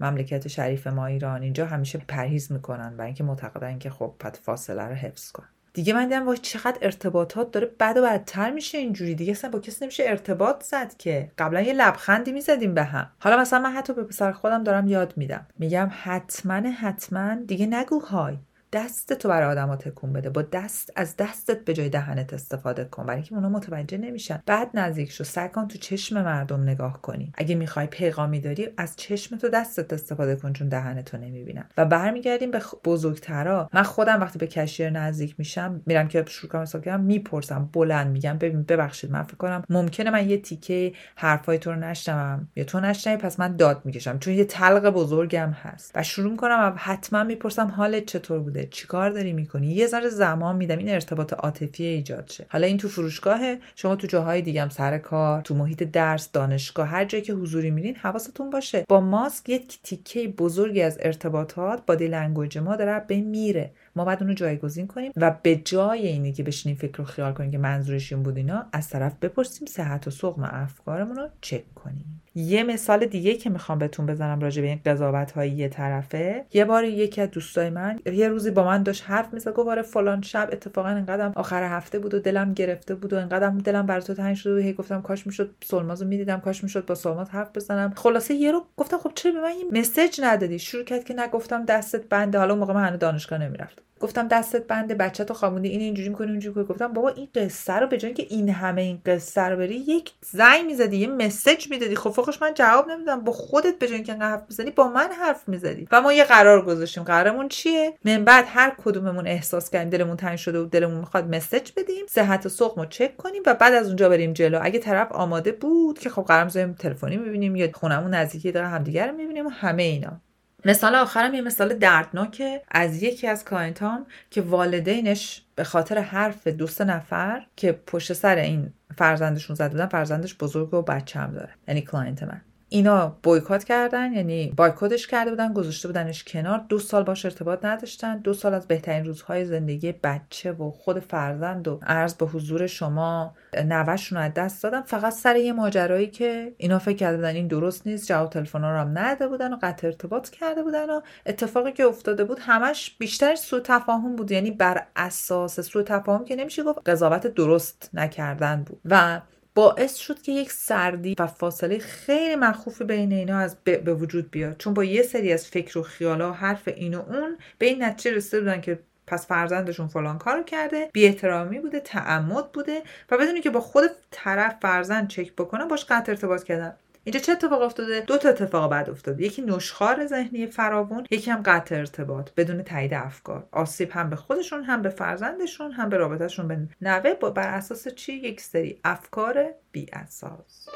مملکت 0.00 0.48
شریف 0.48 0.86
ما 0.86 1.06
ایران 1.06 1.42
اینجا 1.42 1.66
همیشه 1.66 2.02
پرهیز 2.08 2.52
می‌کنن. 2.52 2.94
و 2.98 3.02
اینکه 3.02 3.24
معتقدن 3.24 3.78
که 3.78 3.90
خب 3.90 4.14
پد 4.18 4.38
فاصله 4.42 4.82
رو 4.82 4.94
حفظ 4.94 5.32
کن. 5.32 5.44
دیگه 5.74 5.92
من 5.92 6.04
دیدم 6.04 6.26
وای 6.26 6.38
چقدر 6.38 6.78
ارتباطات 6.82 7.50
داره 7.50 7.66
بد 7.80 7.96
و 7.96 8.02
بدتر 8.02 8.50
میشه 8.50 8.78
اینجوری. 8.78 9.14
دیگه 9.14 9.32
اصلا 9.32 9.50
با 9.50 9.58
کسی 9.58 9.84
نمیشه 9.84 10.04
ارتباط 10.06 10.62
زد 10.62 10.96
که. 10.98 11.30
قبلا 11.38 11.60
یه 11.60 11.72
لبخندی 11.72 12.32
می‌زدیم 12.32 12.74
به 12.74 12.82
هم. 12.82 13.10
حالا 13.18 13.36
مثلا 13.36 13.58
من 13.58 13.72
حتی 13.72 13.92
به 13.92 14.04
پسر 14.04 14.32
خودم 14.32 14.64
دارم 14.64 14.88
یاد 14.88 15.12
میدم. 15.16 15.46
میگم 15.58 15.90
حتما 16.02 16.70
حتما 16.70 17.34
دیگه 17.34 17.66
نگو 17.66 18.00
های. 18.00 18.36
دست 18.74 19.12
تو 19.12 19.28
برای 19.28 19.48
آدما 19.48 19.76
تکون 19.76 20.12
بده. 20.12 20.30
با 20.30 20.42
دست 20.42 20.92
از 20.96 21.16
دستت 21.16 21.64
به 21.64 21.72
جای 21.72 21.88
دهنت 21.88 22.34
استفاده 22.34 22.84
کن. 22.84 23.06
برای 23.06 23.16
اینکه 23.16 23.34
اونا 23.34 23.48
متوجه 23.48 23.98
نمیشن. 23.98 24.42
بعد 24.46 24.70
نزدیک 24.74 25.10
شو. 25.10 25.24
کن 25.48 25.68
تو 25.68 25.78
چشم 25.78 26.22
مردم 26.22 26.62
نگاه 26.62 27.02
کنی. 27.02 27.32
اگه 27.34 27.54
می‌خوای 27.54 27.86
پیغامی 27.86 28.40
داری 28.40 28.68
از 28.76 28.96
چشم 28.96 29.36
تو 29.36 29.48
دستت 29.48 29.92
استفاده 29.92 30.36
کن 30.36 30.52
چون 30.52 30.68
دهنتو 30.68 31.16
نمی‌بینن. 31.16 31.64
و 31.78 31.84
برمیگردیم 31.84 32.50
به 32.50 32.62
بزرگترا. 32.84 33.68
من 33.72 33.82
خودم 33.82 34.20
وقتی 34.20 34.38
به 34.38 34.46
کشیر 34.46 34.90
نزدیک 34.90 35.34
میشم 35.38 35.82
میرم 35.86 36.08
که 36.08 36.24
شروع 36.28 36.52
کنم 36.52 36.62
حساب 36.62 36.84
کردم 36.84 37.04
می‌پرسم 37.04 37.70
بلند 37.72 38.12
میگم 38.12 38.38
ببین 38.38 38.62
ببخشید 38.62 39.10
من 39.10 39.22
فکر 39.22 39.36
کنم 39.36 39.64
ممکنه 39.70 40.10
من 40.10 40.30
یه 40.30 40.38
تیکه 40.38 40.92
حرفای 41.16 41.58
تو 41.58 41.70
رو 41.70 41.76
نشنوم 41.76 42.48
یا 42.56 42.64
تو 42.64 42.80
نشنوی 42.80 43.16
پس 43.16 43.40
من 43.40 43.56
داد 43.56 43.82
می‌کشم. 43.84 44.18
چون 44.18 44.34
یه 44.34 44.44
تلق 44.44 44.90
بزرگم 44.90 45.50
هست. 45.50 45.92
و 45.94 46.02
شروع 46.02 46.30
می‌کنم 46.30 46.74
حتما 46.76 47.24
می‌پرسم 47.24 47.66
حالت 47.66 48.06
چطور 48.06 48.38
بوده؟ 48.38 48.63
چیکار 48.70 49.10
داری 49.10 49.32
می‌کنی؟ 49.32 49.66
یه 49.66 49.86
ذره 49.86 50.08
زمان 50.08 50.56
میدم 50.56 50.78
این 50.78 50.88
ارتباط 50.88 51.32
عاطفی 51.32 51.84
ایجاد 51.84 52.30
شه. 52.30 52.46
حالا 52.48 52.66
این 52.66 52.78
تو 52.78 52.88
فروشگاهه 52.88 53.58
شما 53.76 53.96
تو 53.96 54.06
جاهای 54.06 54.42
دیگه 54.42 54.62
هم 54.62 54.68
سر 54.68 54.98
کار 54.98 55.42
تو 55.42 55.54
محیط 55.54 55.82
درس 55.82 56.32
دانشگاه 56.32 56.88
هر 56.88 57.04
جایی 57.04 57.24
که 57.24 57.32
حضوری 57.32 57.70
میرین 57.70 57.96
حواستون 57.96 58.50
باشه. 58.50 58.84
با 58.88 59.00
ماسک 59.00 59.48
یک 59.48 59.78
تیکه 59.82 60.28
بزرگی 60.28 60.82
از 60.82 60.98
ارتباطات 61.00 61.82
body 61.86 62.08
language 62.08 62.58
ما 62.58 62.76
داره 62.76 63.04
به 63.06 63.20
میره. 63.20 63.70
ما 63.96 64.04
باید 64.04 64.22
اونو 64.22 64.34
جایگزین 64.34 64.86
کنیم 64.86 65.12
و 65.16 65.36
به 65.42 65.56
جای 65.56 66.06
اینی 66.06 66.32
که 66.32 66.42
بشینیم 66.42 66.76
فکر 66.76 66.98
و 66.98 67.04
خیال 67.04 67.32
کنیم 67.32 67.50
که 67.50 67.58
منظورش 67.58 68.12
این 68.12 68.22
بود 68.22 68.36
اینا 68.36 68.66
از 68.72 68.88
طرف 68.88 69.14
بپرسیم 69.22 69.66
صحت 69.66 70.06
و 70.06 70.10
سقم 70.10 70.42
افکارمون 70.42 71.16
رو 71.16 71.28
چک 71.40 71.74
کنیم. 71.74 72.23
یه 72.34 72.62
مثال 72.62 73.06
دیگه 73.06 73.34
که 73.34 73.50
می‌خوام 73.50 73.78
بهتون 73.78 74.06
بزنم 74.06 74.40
راجع 74.40 74.62
به 74.62 74.68
این 74.68 74.80
قضاوت 74.86 75.32
های 75.32 75.50
یه 75.50 75.68
طرفه. 75.68 76.44
یه 76.52 76.64
بار 76.64 76.84
یکی 76.84 77.20
از 77.20 77.30
دوستای 77.30 77.70
من 77.70 77.98
یه 78.06 78.28
روزی 78.28 78.50
با 78.50 78.64
من 78.64 78.82
داشت 78.82 79.04
حرف 79.06 79.34
می‌زد 79.34 79.52
گفت 79.52 79.68
آره 79.68 79.82
فلان 79.82 80.22
شب 80.22 80.48
اتفاقا 80.52 80.88
انقدرم 80.88 81.32
آخر 81.36 81.62
هفته 81.62 81.98
بود 81.98 82.14
و 82.14 82.18
دلم 82.18 82.54
گرفته 82.54 82.94
بود 82.94 83.12
و 83.12 83.16
انقدرم 83.16 83.58
دلم 83.58 83.86
برای 83.86 84.02
تو 84.02 84.14
تنگ 84.14 84.36
شده 84.36 84.54
و 84.54 84.58
هی 84.58 84.72
گفتم 84.72 85.02
کاش 85.02 85.26
می‌شد 85.26 85.54
سلمازو 85.64 86.06
می‌دیدم 86.06 86.40
کاش 86.40 86.62
می‌شد 86.62 86.86
با 86.86 86.94
سلماز 86.94 87.30
حرف 87.30 87.48
بزنم. 87.54 87.92
خلاصه 87.96 88.34
یه 88.34 88.52
رو 88.52 88.64
گفتم 88.76 88.98
خب 88.98 89.12
چرا 89.14 89.32
به 89.32 89.40
من 89.40 89.46
این 89.46 89.80
مسیج 89.80 90.20
ندادی؟ 90.22 90.58
شروع 90.58 90.84
کرد 90.84 91.04
که 91.04 91.14
نگفتم 91.14 91.64
دستت 91.64 92.08
بنده. 92.08 92.38
حالا 92.38 92.54
موقع 92.54 92.74
من 92.74 92.84
هنوز 92.84 92.98
دانشگاه 92.98 93.38
نمی‌رفتم. 93.38 93.82
گفتم 94.04 94.28
دستت 94.28 94.66
بنده 94.66 94.94
بچه 94.94 95.24
تو 95.24 95.34
خوابوندی 95.34 95.68
این 95.68 95.80
اینجوری 95.80 96.08
می‌کنی 96.08 96.30
اونجوری 96.30 96.54
کنی 96.54 96.64
گفتم 96.64 96.92
بابا 96.92 97.08
این 97.08 97.28
قصه 97.34 97.72
رو 97.72 97.86
به 97.86 97.98
جای 97.98 98.14
که 98.14 98.26
این 98.30 98.48
همه 98.48 98.82
این 98.82 99.00
قصه 99.06 99.42
رو 99.42 99.56
بری 99.56 99.74
یک 99.74 100.12
زنگ 100.20 100.64
می‌زدی 100.66 100.96
یه 100.96 101.06
مسج 101.06 101.70
می‌دادی. 101.70 101.96
خب 101.96 102.10
فوقش 102.10 102.42
من 102.42 102.54
جواب 102.54 102.90
نمیدم 102.90 103.20
با 103.20 103.32
خودت 103.32 103.78
به 103.78 103.86
جای 103.86 103.94
اینکه 103.94 104.14
حرف 104.14 104.42
می‌زنی 104.48 104.70
با 104.70 104.88
من 104.88 105.08
حرف 105.20 105.48
می‌زدی. 105.48 105.88
و 105.92 106.02
ما 106.02 106.12
یه 106.12 106.24
قرار 106.24 106.64
گذاشتیم. 106.64 107.02
قرارمون 107.02 107.48
چیه؟ 107.48 107.94
من 108.04 108.24
بعد 108.24 108.44
هر 108.48 108.76
کدوممون 108.84 109.26
احساس 109.26 109.70
کردیم 109.70 109.90
دلمون 109.90 110.16
تنگ 110.16 110.38
شده 110.38 110.58
و 110.58 110.64
دلمون 110.64 110.98
می‌خواد 110.98 111.34
مسج 111.34 111.70
بدیم. 111.76 112.06
صحت 112.08 112.46
و 112.46 112.48
سقم 112.48 112.80
رو 112.80 112.88
چک 112.88 113.16
کنیم 113.16 113.42
و 113.46 113.54
بعد 113.54 113.74
از 113.74 113.86
اونجا 113.86 114.08
بریم 114.08 114.32
جلو. 114.32 114.58
اگه 114.62 114.78
طرف 114.78 115.12
آماده 115.12 115.52
بود 115.52 115.98
که 115.98 116.10
خب 116.10 116.22
قرار 116.22 116.48
تلفنی 116.78 117.16
می‌بینیم 117.16 117.56
یا 117.56 117.68
خونمون 117.74 118.14
نزدیکی 118.14 118.52
داره 118.52 118.66
همدیگه 118.66 119.06
رو 119.06 119.12
می‌بینیم 119.12 119.46
و 119.46 119.50
همه 119.50 119.82
اینا. 119.82 120.20
مثال 120.64 120.94
آخرم 120.94 121.34
یه 121.34 121.40
مثال 121.40 121.74
دردناکه 121.74 122.62
از 122.70 123.02
یکی 123.02 123.26
از 123.26 123.44
client 123.44 123.97
ام 123.97 124.06
که 124.30 124.42
والدینش 124.42 125.42
به 125.54 125.64
خاطر 125.64 125.98
حرف 125.98 126.46
دو 126.46 126.64
سه 126.64 126.82
نفر 126.82 127.46
که 127.56 127.72
پشت 127.72 128.12
سر 128.12 128.36
این 128.36 128.72
فرزندشون 128.96 129.56
زده 129.56 129.68
بودن 129.68 129.86
فرزندش 129.86 130.34
بزرگ 130.34 130.74
و 130.74 130.82
بچه 130.82 131.20
هم 131.20 131.32
داره 131.32 131.50
یعنی 131.68 131.82
client 131.82 132.22
من. 132.22 132.40
اینا 132.74 133.16
بایکات 133.22 133.64
کردن 133.64 134.12
یعنی 134.12 134.52
بایکاتش 134.56 135.06
کرده 135.06 135.30
بودن 135.30 135.52
گذاشته 135.52 135.88
بودنش 135.88 136.24
کنار. 136.24 136.64
دو 136.68 136.78
سال 136.78 137.02
باش 137.02 137.24
ارتباط 137.24 137.64
نداشتن. 137.64 138.18
دو 138.18 138.34
سال 138.34 138.54
از 138.54 138.68
بهترین 138.68 139.04
روزهای 139.04 139.44
زندگی 139.44 139.92
بچه 139.92 140.52
و 140.52 140.70
خود 140.70 140.98
فرزند 140.98 141.68
و 141.68 141.80
عرض 141.86 142.14
به 142.14 142.26
حضور 142.26 142.66
شما 142.66 143.34
نوشون 143.64 144.18
رو 144.18 144.24
از 144.24 144.34
دست 144.34 144.62
دادن. 144.62 144.82
فقط 144.82 145.12
سر 145.12 145.36
یه 145.36 145.52
ماجرایی 145.52 146.06
که 146.06 146.54
اینا 146.56 146.78
فکر 146.78 146.96
کرده 146.96 147.16
بودن 147.16 147.34
این 147.34 147.46
درست 147.46 147.86
نیست 147.86 148.08
جواب 148.08 148.30
تلفن 148.30 148.60
رو 148.60 148.78
هم 148.78 148.98
نده 148.98 149.28
بودن 149.28 149.52
و 149.52 149.58
قطع 149.62 149.86
ارتباط 149.86 150.30
کرده 150.30 150.62
بودن 150.62 150.90
و 150.90 151.00
اتفاقی 151.26 151.72
که 151.72 151.84
افتاده 151.84 152.24
بود 152.24 152.38
همش 152.40 152.96
بیشتر 152.98 153.34
سوء 153.34 153.60
تفاهم 153.60 154.16
بود. 154.16 154.30
یعنی 154.30 154.50
بر 154.50 154.86
اساس 154.96 155.60
سوء 155.60 155.82
تفاهم 155.82 156.24
که 156.24 156.36
نمیشه 156.36 156.62
گفت 156.62 156.78
قضاوت 156.88 157.26
درست 157.26 157.90
نکردن 157.92 158.62
بود. 158.62 158.80
و 158.84 159.20
باعث 159.54 159.96
شد 159.96 160.22
که 160.22 160.32
یک 160.32 160.52
سردی 160.52 161.14
و 161.18 161.26
فاصله 161.26 161.78
خیلی 161.78 162.36
مخوفی 162.36 162.84
بین 162.84 163.12
اینا 163.12 163.38
از 163.38 163.56
به 163.64 163.94
وجود 163.94 164.30
بیاد. 164.30 164.56
چون 164.56 164.74
با 164.74 164.84
یه 164.84 165.02
سری 165.02 165.32
از 165.32 165.46
فکر 165.46 165.78
و 165.78 165.82
خیالا 165.82 166.30
و 166.30 166.34
حرف 166.34 166.68
این 166.68 166.94
و 166.94 167.02
اون 167.08 167.38
به 167.58 167.66
این 167.66 167.82
نتیجه 167.82 168.16
رسیده 168.16 168.40
بودن 168.40 168.60
که 168.60 168.78
پس 169.06 169.26
فرزندشون 169.26 169.88
فلان 169.88 170.18
کارو 170.18 170.42
کرده 170.42 170.90
بی 170.92 171.06
احترامی 171.06 171.60
بوده 171.60 171.80
تعمد 171.80 172.52
بوده 172.52 172.82
و 173.10 173.18
بدونی 173.18 173.40
که 173.40 173.50
با 173.50 173.60
خود 173.60 173.90
طرف 174.10 174.56
فرزند 174.62 175.08
چک 175.08 175.32
بکنن 175.32 175.68
باش 175.68 175.84
قطع 175.84 176.12
ارتباط 176.12 176.42
کردن. 176.42 176.76
اینجا 177.04 177.20
چه 177.20 177.32
اتفاق 177.32 177.62
افتاده؟ 177.62 178.00
دو 178.00 178.18
تا 178.18 178.28
اتفاق 178.28 178.70
بعد 178.70 178.90
افتاده. 178.90 179.24
یکی 179.24 179.42
نشخار 179.42 180.06
ذهنی 180.06 180.46
فراوون 180.46 181.06
یکی 181.10 181.30
هم 181.30 181.42
قطع 181.42 181.76
ارتباط 181.76 182.30
بدون 182.36 182.62
تایید 182.62 182.94
افکار. 182.94 183.48
آسیب 183.52 183.90
هم 183.92 184.10
به 184.10 184.16
خودشون 184.16 184.64
هم 184.64 184.82
به 184.82 184.88
فرزندشون 184.88 185.72
هم 185.72 185.88
به 185.88 185.96
رابطهشون 185.96 186.48
به 186.48 186.68
نوه 186.80 187.14
بر 187.14 187.48
اساس 187.48 187.88
چی؟ 187.88 188.12
یک 188.12 188.40
سری 188.40 188.80
افکار 188.84 189.46
بی 189.72 189.86
اساس 189.92 190.68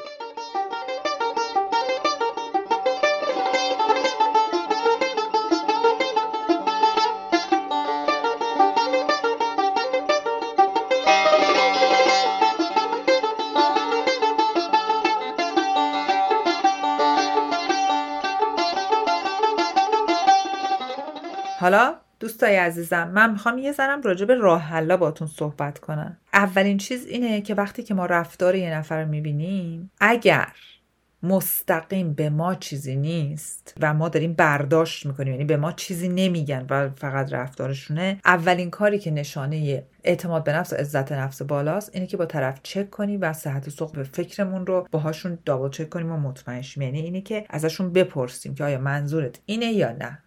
حالا 21.59 21.95
دوستای 22.19 22.55
عزیزم 22.55 23.07
من 23.07 23.31
می‌خوام 23.31 23.57
یه 23.57 23.71
ذرم 23.71 24.01
راجع 24.01 24.25
به 24.25 24.35
راه 24.35 24.61
حلا 24.61 24.97
باتون 24.97 25.27
صحبت 25.27 25.79
کنم. 25.79 26.17
اولین 26.33 26.77
چیز 26.77 27.05
اینه 27.05 27.41
که 27.41 27.55
وقتی 27.55 27.83
که 27.83 27.93
ما 27.93 28.05
رفتار 28.05 28.55
یه 28.55 28.77
نفر 28.77 29.01
رو 29.01 29.09
می‌بینیم 29.09 29.91
اگر 29.99 30.47
مستقیم 31.23 32.13
به 32.13 32.29
ما 32.29 32.55
چیزی 32.55 32.95
نیست 32.95 33.75
و 33.79 33.93
ما 33.93 34.09
داریم 34.09 34.33
برداشت 34.33 35.05
می‌کنیم 35.05 35.33
یعنی 35.33 35.45
به 35.45 35.57
ما 35.57 35.71
چیزی 35.71 36.09
نمیگن 36.09 36.65
و 36.69 36.89
فقط 36.89 37.33
رفتارشونه 37.33 38.19
اولین 38.25 38.69
کاری 38.69 38.99
که 38.99 39.11
نشانه 39.11 39.83
اعتماد 40.03 40.43
به 40.43 40.53
نفس 40.53 40.73
و 40.73 40.75
عزت 40.75 41.11
نفس 41.11 41.41
بالاست 41.41 41.91
اینه 41.93 42.07
که 42.07 42.17
با 42.17 42.25
طرف 42.25 42.59
چک 42.63 42.89
کنیم 42.89 43.19
و 43.21 43.33
صحت 43.33 43.67
و 43.67 43.71
سقف 43.71 44.03
فکرمون 44.03 44.65
رو 44.65 44.87
باهاشون 44.91 45.37
دابل 45.45 45.69
چک 45.69 45.89
کنیم 45.89 46.11
و 46.11 46.17
مطمئن 46.17 46.61
شیم. 46.61 46.83
یعنی 46.83 46.99
اینه 46.99 47.21
که 47.21 47.45
ازشون 47.49 47.93
بپرسیم 47.93 48.55
که 48.55 48.63
آیا 48.63 48.77
منظورت 48.77 49.39
اینه 49.45 49.65
یا 49.65 49.91
نه. 49.91 50.19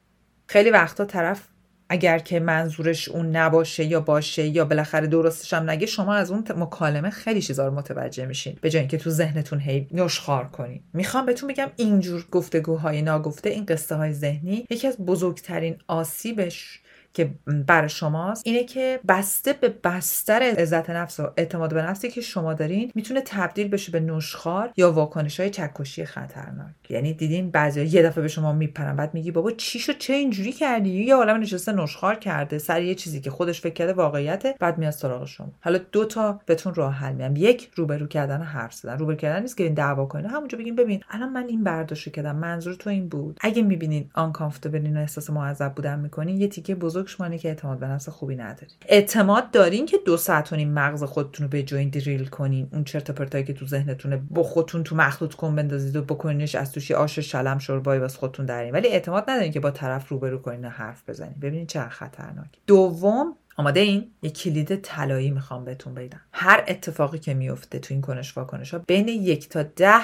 خیلی 0.52 0.70
وقتا 0.70 1.04
طرف 1.04 1.48
اگر 1.88 2.18
که 2.18 2.40
منظورش 2.40 3.08
اون 3.08 3.36
نباشه 3.36 3.84
یا 3.84 4.00
باشه 4.00 4.46
یا 4.46 4.64
بالاخره 4.64 5.06
درستش 5.06 5.52
هم 5.52 5.70
نگه 5.70 5.86
شما 5.86 6.14
از 6.14 6.30
اون 6.30 6.44
مکالمه 6.56 7.10
خیلی 7.10 7.42
چیزا 7.42 7.68
رو 7.68 7.74
متوجه 7.74 8.26
میشین. 8.26 8.58
به 8.60 8.70
جای 8.70 8.80
اینکه 8.80 8.98
تو 8.98 9.10
ذهنتون 9.10 9.60
هی 9.60 9.88
نشخار 9.92 10.48
کنین. 10.48 10.80
می‌خوام 10.92 11.26
بهتون 11.26 11.48
بگم 11.48 11.70
اینجور 11.76 12.26
گفتگوهای 12.30 13.02
ناگفته 13.02 13.50
این 13.50 13.66
قصه 13.66 13.94
های 13.94 14.12
ذهنی 14.12 14.66
یکی 14.70 14.86
از 14.86 14.96
بزرگترین 14.96 15.76
آسیبش 15.88 16.80
که 17.14 17.30
بر 17.66 17.86
شماست 17.86 18.42
اینه 18.46 18.64
که 18.64 19.00
بسته 19.08 19.52
به 19.52 19.74
بستر 19.84 20.42
عزت 20.42 20.90
نفس 20.90 21.20
و 21.20 21.30
اعتماد 21.36 21.74
به 21.74 21.82
نفسی 21.82 22.08
که 22.08 22.20
شما 22.20 22.54
دارین 22.54 22.92
می‌تونه 22.94 23.20
تبدیل 23.26 23.68
بشه 23.68 23.92
به 23.92 24.00
نشخار 24.00 24.72
یا 24.76 24.92
واکنش 24.92 25.40
های 25.40 25.50
چکشی 25.50 26.04
خطرناک. 26.04 26.74
یعنی 26.88 27.14
دیدین 27.14 27.50
بعضی 27.50 27.82
یه 27.84 28.02
دفعه 28.02 28.22
به 28.22 28.28
شما 28.28 28.52
میپرن 28.52 28.96
بعد 28.96 29.14
میگی 29.14 29.30
بابا 29.30 29.50
چی 29.50 29.78
شد 29.78 29.98
چه 29.98 30.12
اینجوری 30.12 30.52
کردی؟ 30.52 31.04
یه 31.04 31.14
عالم 31.14 31.40
نشسته 31.40 31.72
نشخار 31.72 32.14
کرده 32.14 32.58
سر 32.58 32.82
یه 32.82 32.94
چیزی 32.94 33.20
که 33.20 33.30
خودش 33.30 33.60
فکر 33.60 33.74
کرده 33.74 33.92
واقعیته 33.92 34.54
بعد 34.60 34.78
میاد 34.78 34.92
سراغ 34.92 35.24
شما. 35.24 35.52
حالا 35.60 35.78
دو 35.92 36.04
تا 36.04 36.40
بهتون 36.46 36.74
راه 36.74 36.94
حل 36.94 37.12
میام 37.12 37.36
یک 37.36 37.70
روبرو 37.74 38.06
کردن 38.06 38.42
حرف 38.42 38.74
زدن. 38.74 38.98
روبرو 38.98 39.16
کردن 39.16 39.42
نیست 39.42 39.56
که 39.56 39.64
این 39.64 39.74
دعوا 39.74 40.06
کنین. 40.06 40.26
همونجا 40.26 40.58
بگین 40.58 40.76
ببین 40.76 41.02
الان 41.10 41.28
من 41.28 41.44
این 41.48 41.64
برداشت 41.64 42.12
کردم 42.12 42.36
منظور 42.36 42.74
تو 42.74 42.90
این 42.90 43.08
بود. 43.08 43.38
اگه 43.40 43.62
می‌بینین 43.62 44.10
آن 44.14 44.32
و 44.32 44.98
احساس 44.98 45.30
معذب 45.30 45.74
بودن 45.74 45.98
می‌کنین 45.98 46.40
یه 46.40 46.48
تیکه 46.48 46.74
بزرگ 46.74 47.01
شما 47.08 47.36
که 47.36 47.48
اعتماد 47.48 47.78
به 47.78 47.86
نفس 47.86 48.08
خوبی 48.08 48.36
ندارین 48.36 48.74
اعتماد 48.88 49.50
دارین 49.50 49.86
که 49.86 49.98
دو 50.06 50.16
ساعت 50.16 50.52
و 50.52 50.56
نیم 50.56 50.72
مغز 50.72 51.02
خودتون 51.04 51.44
رو 51.44 51.50
به 51.50 51.62
جوین 51.62 51.88
دریل 51.88 52.26
کنین. 52.26 52.68
اون 52.72 52.84
چرت 52.84 53.10
پرتایی 53.10 53.44
که 53.44 53.52
تو 53.52 53.66
ذهنتونه 53.66 54.16
با 54.30 54.42
خودتون 54.42 54.84
تو 54.84 54.96
مخلوط 54.96 55.34
کن 55.34 55.56
بندازید 55.56 55.96
و 55.96 56.02
بکنینش 56.02 56.54
از 56.54 56.72
توش 56.72 56.90
آش 56.90 57.18
شلم 57.18 57.58
شوربایی 57.58 58.00
واسه 58.00 58.18
خودتون 58.18 58.46
درین 58.46 58.72
ولی 58.72 58.88
اعتماد 58.88 59.30
ندارین 59.30 59.52
که 59.52 59.60
با 59.60 59.70
طرف 59.70 60.08
روبرو 60.08 60.38
کنین 60.38 60.64
و 60.64 60.68
حرف 60.68 61.08
بزنین. 61.08 61.34
ببینین 61.42 61.66
چه 61.66 61.88
خطرناک 61.88 62.48
دوم 62.66 63.36
آماده 63.56 63.80
این 63.80 64.10
یه 64.22 64.30
کلید 64.30 64.76
طلایی 64.76 65.30
می‌خوام 65.30 65.64
بهتون 65.64 65.94
بدم. 65.94 66.20
هر 66.32 66.64
اتفاقی 66.68 67.18
که 67.18 67.34
میفته 67.34 67.78
تو 67.78 67.94
این 67.94 68.00
کنش 68.00 68.36
واکنش 68.36 68.74
ها 68.74 68.78
بین 68.78 69.08
یک 69.08 69.48
تا 69.48 69.62
ده 69.62 70.00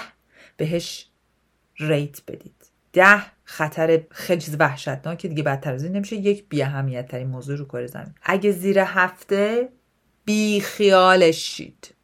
بهش 0.56 1.08
rate 1.78 2.20
بدید. 2.28 2.66
ده 2.92 3.37
خطر 3.50 4.00
خیلی 4.10 4.40
چیز 4.40 4.56
وحشتناک 4.58 5.26
دیگه 5.26 5.42
بدتر 5.42 5.72
از 5.72 5.84
این 5.84 5.92
نمیشه. 5.92 6.16
یک 6.16 6.48
بی 6.48 6.62
اهمیت 6.62 7.08
ترین 7.08 7.26
موضوع 7.26 7.56
رو 7.56 7.64
کره 7.64 7.86
زمین. 7.86 8.14
اگه 8.22 8.52
زیر 8.52 8.78
هفته 8.78 9.68
بی 10.24 10.60
خیالش 10.60 11.56
شید. 11.56 11.94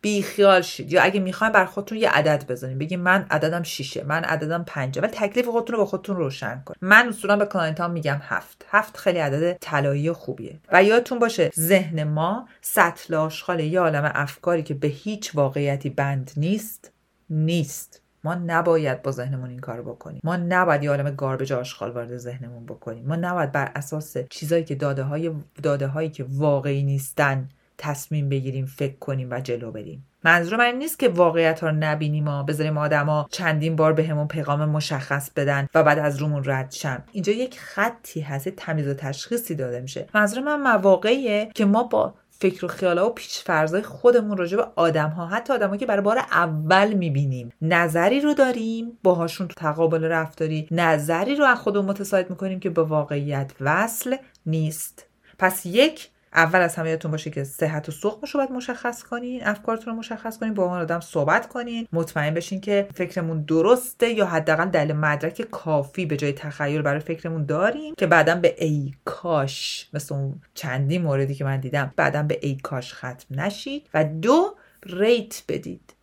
بی 0.00 0.22
خیال 0.22 0.62
شید. 0.62 0.92
یا 0.92 1.02
اگه 1.02 1.20
می‌خواین 1.20 1.52
بر 1.52 1.64
خودتون 1.64 1.98
یه 1.98 2.10
عدد 2.10 2.46
بزنید 2.48 2.78
بگید 2.78 2.98
من 2.98 3.26
عددم 3.30 3.62
شیشه 3.62 4.04
من 4.04 4.24
عددم 4.24 4.64
پنجه. 4.64 5.00
ولی 5.00 5.10
تکلیف 5.10 5.48
خودتون 5.48 5.76
رو 5.76 5.82
با 5.82 5.86
خودتون 5.86 6.16
روشن 6.16 6.62
کن. 6.66 6.74
من 6.80 7.08
اصولا 7.08 7.36
به 7.36 7.46
client 7.46 7.80
میگم 7.80 8.20
هفت. 8.22 8.66
هفت 8.70 8.96
خیلی 8.96 9.18
عدد 9.18 9.58
طلایی 9.60 10.12
خوبیه. 10.12 10.60
و 10.72 10.84
یادتون 10.84 11.18
باشه 11.18 11.50
ذهن 11.56 12.04
ما 12.04 12.48
سطل 12.60 13.14
آشغال 13.14 13.60
یه 13.60 13.80
عالم 13.80 14.12
افکاری 14.14 14.62
که 14.62 14.74
به 14.74 14.88
هیچ 14.88 15.34
واقعیتی 15.34 15.90
بند 15.90 16.30
نیست 16.36 16.92
نیست. 17.30 18.02
ما 18.28 18.34
نباید 18.34 19.02
با 19.02 19.10
ذهنمون 19.10 19.50
این 19.50 19.58
کارو 19.58 19.82
بکنیم. 19.82 20.20
ما 20.24 20.36
نباید 20.36 20.82
یه 20.82 20.90
عالم 20.90 21.10
گاربج 21.10 21.52
آشغال 21.52 21.90
وارد 21.90 22.16
ذهنمون 22.16 22.66
بکنیم. 22.66 23.06
ما 23.06 23.16
نباید 23.16 23.52
بر 23.52 23.72
اساس 23.76 24.16
چیزایی 24.30 24.64
که 24.64 24.74
داده 24.74 25.02
های 25.02 25.30
داده 25.62 25.86
هایی 25.86 26.10
که 26.10 26.26
واقعی 26.28 26.82
نیستن 26.82 27.48
تصمیم 27.78 28.28
بگیریم 28.28 28.66
فکر 28.66 28.98
کنیم 28.98 29.30
و 29.30 29.40
جلو 29.40 29.72
بریم. 29.72 30.06
منظور 30.24 30.58
من 30.58 30.74
نیست 30.74 30.98
که 30.98 31.08
واقعیت 31.08 31.60
ها 31.60 31.68
رو 31.68 31.76
نبینیم 31.76 32.24
ما 32.24 32.42
بذاریم 32.42 32.78
آدما 32.78 33.28
چندین 33.30 33.76
بار 33.76 33.92
بهمون 33.92 34.26
به 34.26 34.34
پیغام 34.34 34.64
مشخص 34.64 35.30
بدن 35.30 35.68
و 35.74 35.82
بعد 35.82 35.98
از 35.98 36.18
رومون 36.18 36.42
رد 36.46 36.70
شن. 36.70 37.04
اینجا 37.12 37.32
یک 37.32 37.60
خطی 37.60 38.20
هست 38.20 38.48
تمیز 38.48 38.88
و 38.88 38.94
تشخیصی 38.94 39.54
داده 39.54 39.80
میشه. 39.80 40.06
منظور 40.14 40.42
من 40.42 40.62
مواقعیه 40.62 41.50
که 41.54 41.64
ما 41.64 41.82
با 41.82 42.14
فکر 42.40 42.64
و 42.64 42.68
خیالا 42.68 43.06
و 43.06 43.12
پیش 43.12 43.38
فرضای 43.38 43.82
خودمون 43.82 44.36
راجع 44.36 44.56
به 44.56 44.66
آدم 44.76 45.08
ها 45.08 45.26
حتی 45.26 45.52
آدم 45.52 45.76
که 45.76 45.86
برای 45.86 46.02
بار 46.02 46.18
اول 46.18 46.92
می‌بینیم 46.92 47.52
نظری 47.62 48.20
رو 48.20 48.34
داریم 48.34 48.98
باهاشون 49.02 49.48
تقابل 49.48 50.04
رفتاری 50.04 50.68
نظری 50.70 51.36
رو 51.36 51.44
از 51.44 51.58
خودمون 51.58 51.86
متساعد 51.86 52.30
می‌کنیم 52.30 52.60
که 52.60 52.70
به 52.70 52.82
واقعیت 52.82 53.52
وصل 53.60 54.16
نیست. 54.46 55.06
پس 55.38 55.66
یک 55.66 56.10
اول 56.34 56.60
از 56.60 56.76
همه 56.76 56.90
یادتون 56.90 57.10
باشه 57.10 57.30
که 57.30 57.44
صحت 57.44 57.88
و 57.88 57.92
سقمش 57.92 58.30
رو 58.30 58.38
باید 58.40 58.52
مشخص 58.52 59.02
کنین 59.02 59.44
افکارتون 59.44 59.92
رو 59.92 59.98
مشخص 59.98 60.38
کنین 60.38 60.54
با 60.54 60.64
اون 60.64 60.78
آدم 60.78 61.00
صحبت 61.00 61.48
کنین. 61.48 61.88
مطمئن 61.92 62.34
بشین 62.34 62.60
که 62.60 62.88
فکرمون 62.94 63.42
درسته 63.42 64.10
یا 64.10 64.26
حداقل 64.26 64.68
دلیل 64.68 64.96
مدرک 64.96 65.42
کافی 65.50 66.06
به 66.06 66.16
جای 66.16 66.32
تخیل 66.32 66.82
برای 66.82 67.00
فکرمون 67.00 67.44
داریم 67.44 67.94
که 67.94 68.06
بعدا 68.06 68.34
به 68.34 68.54
ای 68.58 68.94
کاش 69.04 69.88
مثل 69.92 70.14
اون 70.14 70.40
چندی 70.54 70.98
موردی 70.98 71.34
که 71.34 71.44
من 71.44 71.60
دیدم 71.60 71.92
بعدا 71.96 72.22
به 72.22 72.38
ای 72.42 72.56
کاش 72.56 72.94
ختم 72.94 73.40
نشید. 73.40 73.88
و 73.94 74.04
دو 74.04 74.56
ریت 74.82 75.42
بدید. 75.48 75.94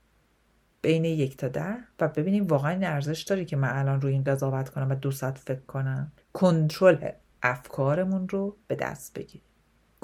بین 0.81 1.05
یک 1.05 1.37
تا 1.37 1.47
ده. 1.47 1.75
و 1.99 2.07
ببینیم 2.07 2.47
واقعا 2.47 2.87
ارزش 2.87 3.21
داره 3.21 3.45
که 3.45 3.55
من 3.55 3.69
الان 3.69 4.01
روی 4.01 4.13
این 4.13 4.23
قضاوت 4.23 4.69
کنم 4.69 4.89
و 4.89 4.95
دو 4.95 5.11
ساعت 5.11 5.37
فکر 5.37 5.65
کنم. 5.67 6.11
کنترل 6.33 7.09
افکارمون 7.43 8.29
رو 8.29 8.57
به 8.67 8.75
دست 8.75 9.13
بگیریم. 9.13 9.44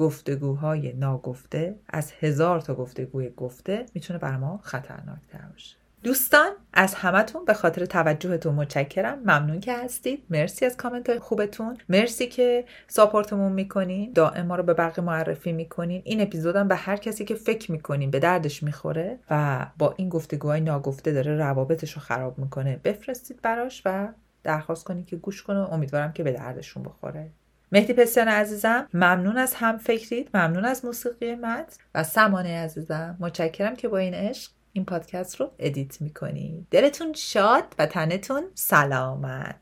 گفتگوهای 0.01 0.93
ناگفته 0.93 1.75
از 1.89 2.11
هزار 2.19 2.61
تا 2.61 2.75
گفتگوی 2.75 3.29
گفته 3.29 3.85
می‌تونه 3.93 4.19
بر 4.19 4.37
ما 4.37 4.59
خطرناک 4.63 5.19
تر 5.31 5.45
باشه. 5.51 5.75
دوستان 6.03 6.51
از 6.73 6.95
همتون 6.95 7.45
به 7.45 7.53
خاطر 7.53 7.85
توجهتون 7.85 8.55
متشکرم. 8.55 9.19
ممنون 9.19 9.59
که 9.59 9.73
هستید. 9.73 10.23
مرسی 10.29 10.65
از 10.65 10.77
کامنت 10.77 11.19
خوبتون. 11.19 11.77
مرسی 11.89 12.27
که 12.27 12.65
ساپورتمون 12.87 13.51
می‌کنین. 13.51 14.11
دائم 14.13 14.45
ما 14.45 14.55
رو 14.55 14.63
به 14.63 14.73
بقیه 14.73 15.03
معرفی 15.03 15.51
می‌کنین. 15.51 16.01
این 16.05 16.21
اپیزودم 16.21 16.67
به 16.67 16.75
هر 16.75 16.97
کسی 16.97 17.25
که 17.25 17.35
فکر 17.35 17.71
می‌کنین 17.71 18.11
به 18.11 18.19
دردش 18.19 18.63
می‌خوره 18.63 19.19
و 19.29 19.65
با 19.77 19.93
این 19.97 20.09
گفتگوهای 20.09 20.61
ناگفته 20.61 21.11
داره 21.11 21.35
روابطش 21.35 21.93
رو 21.93 22.01
خراب 22.01 22.37
می‌کنه 22.37 22.79
بفرستید 22.83 23.41
براش 23.41 23.81
و 23.85 24.07
درخواست 24.43 24.83
کنید 24.83 25.05
که 25.05 25.15
گوش 25.15 25.43
کنه. 25.43 25.73
امیدوارم 25.73 26.13
که 26.13 26.23
به 26.23 26.31
دردشون 26.31 26.83
بخوره. 26.83 27.29
مهدی 27.71 27.93
پسیان 27.93 28.27
عزیزم 28.27 28.87
ممنون 28.93 29.37
از 29.37 29.53
هم 29.53 29.77
فکرید 29.77 30.29
ممنون 30.33 30.65
از 30.65 30.85
موسیقی 30.85 31.35
مد 31.35 31.73
و 31.95 32.03
سمانه 32.03 32.57
عزیزم. 32.63 33.17
متشکرم 33.19 33.75
که 33.75 33.87
با 33.87 33.97
این 33.97 34.13
عشق 34.13 34.51
این 34.73 34.85
پادکست 34.85 35.35
رو 35.35 35.51
ادیت 35.59 36.01
می‌کنی. 36.01 36.67
دلتون 36.71 37.13
شاد 37.13 37.63
و 37.79 37.85
تنتون 37.85 38.43
سلامت. 38.53 39.55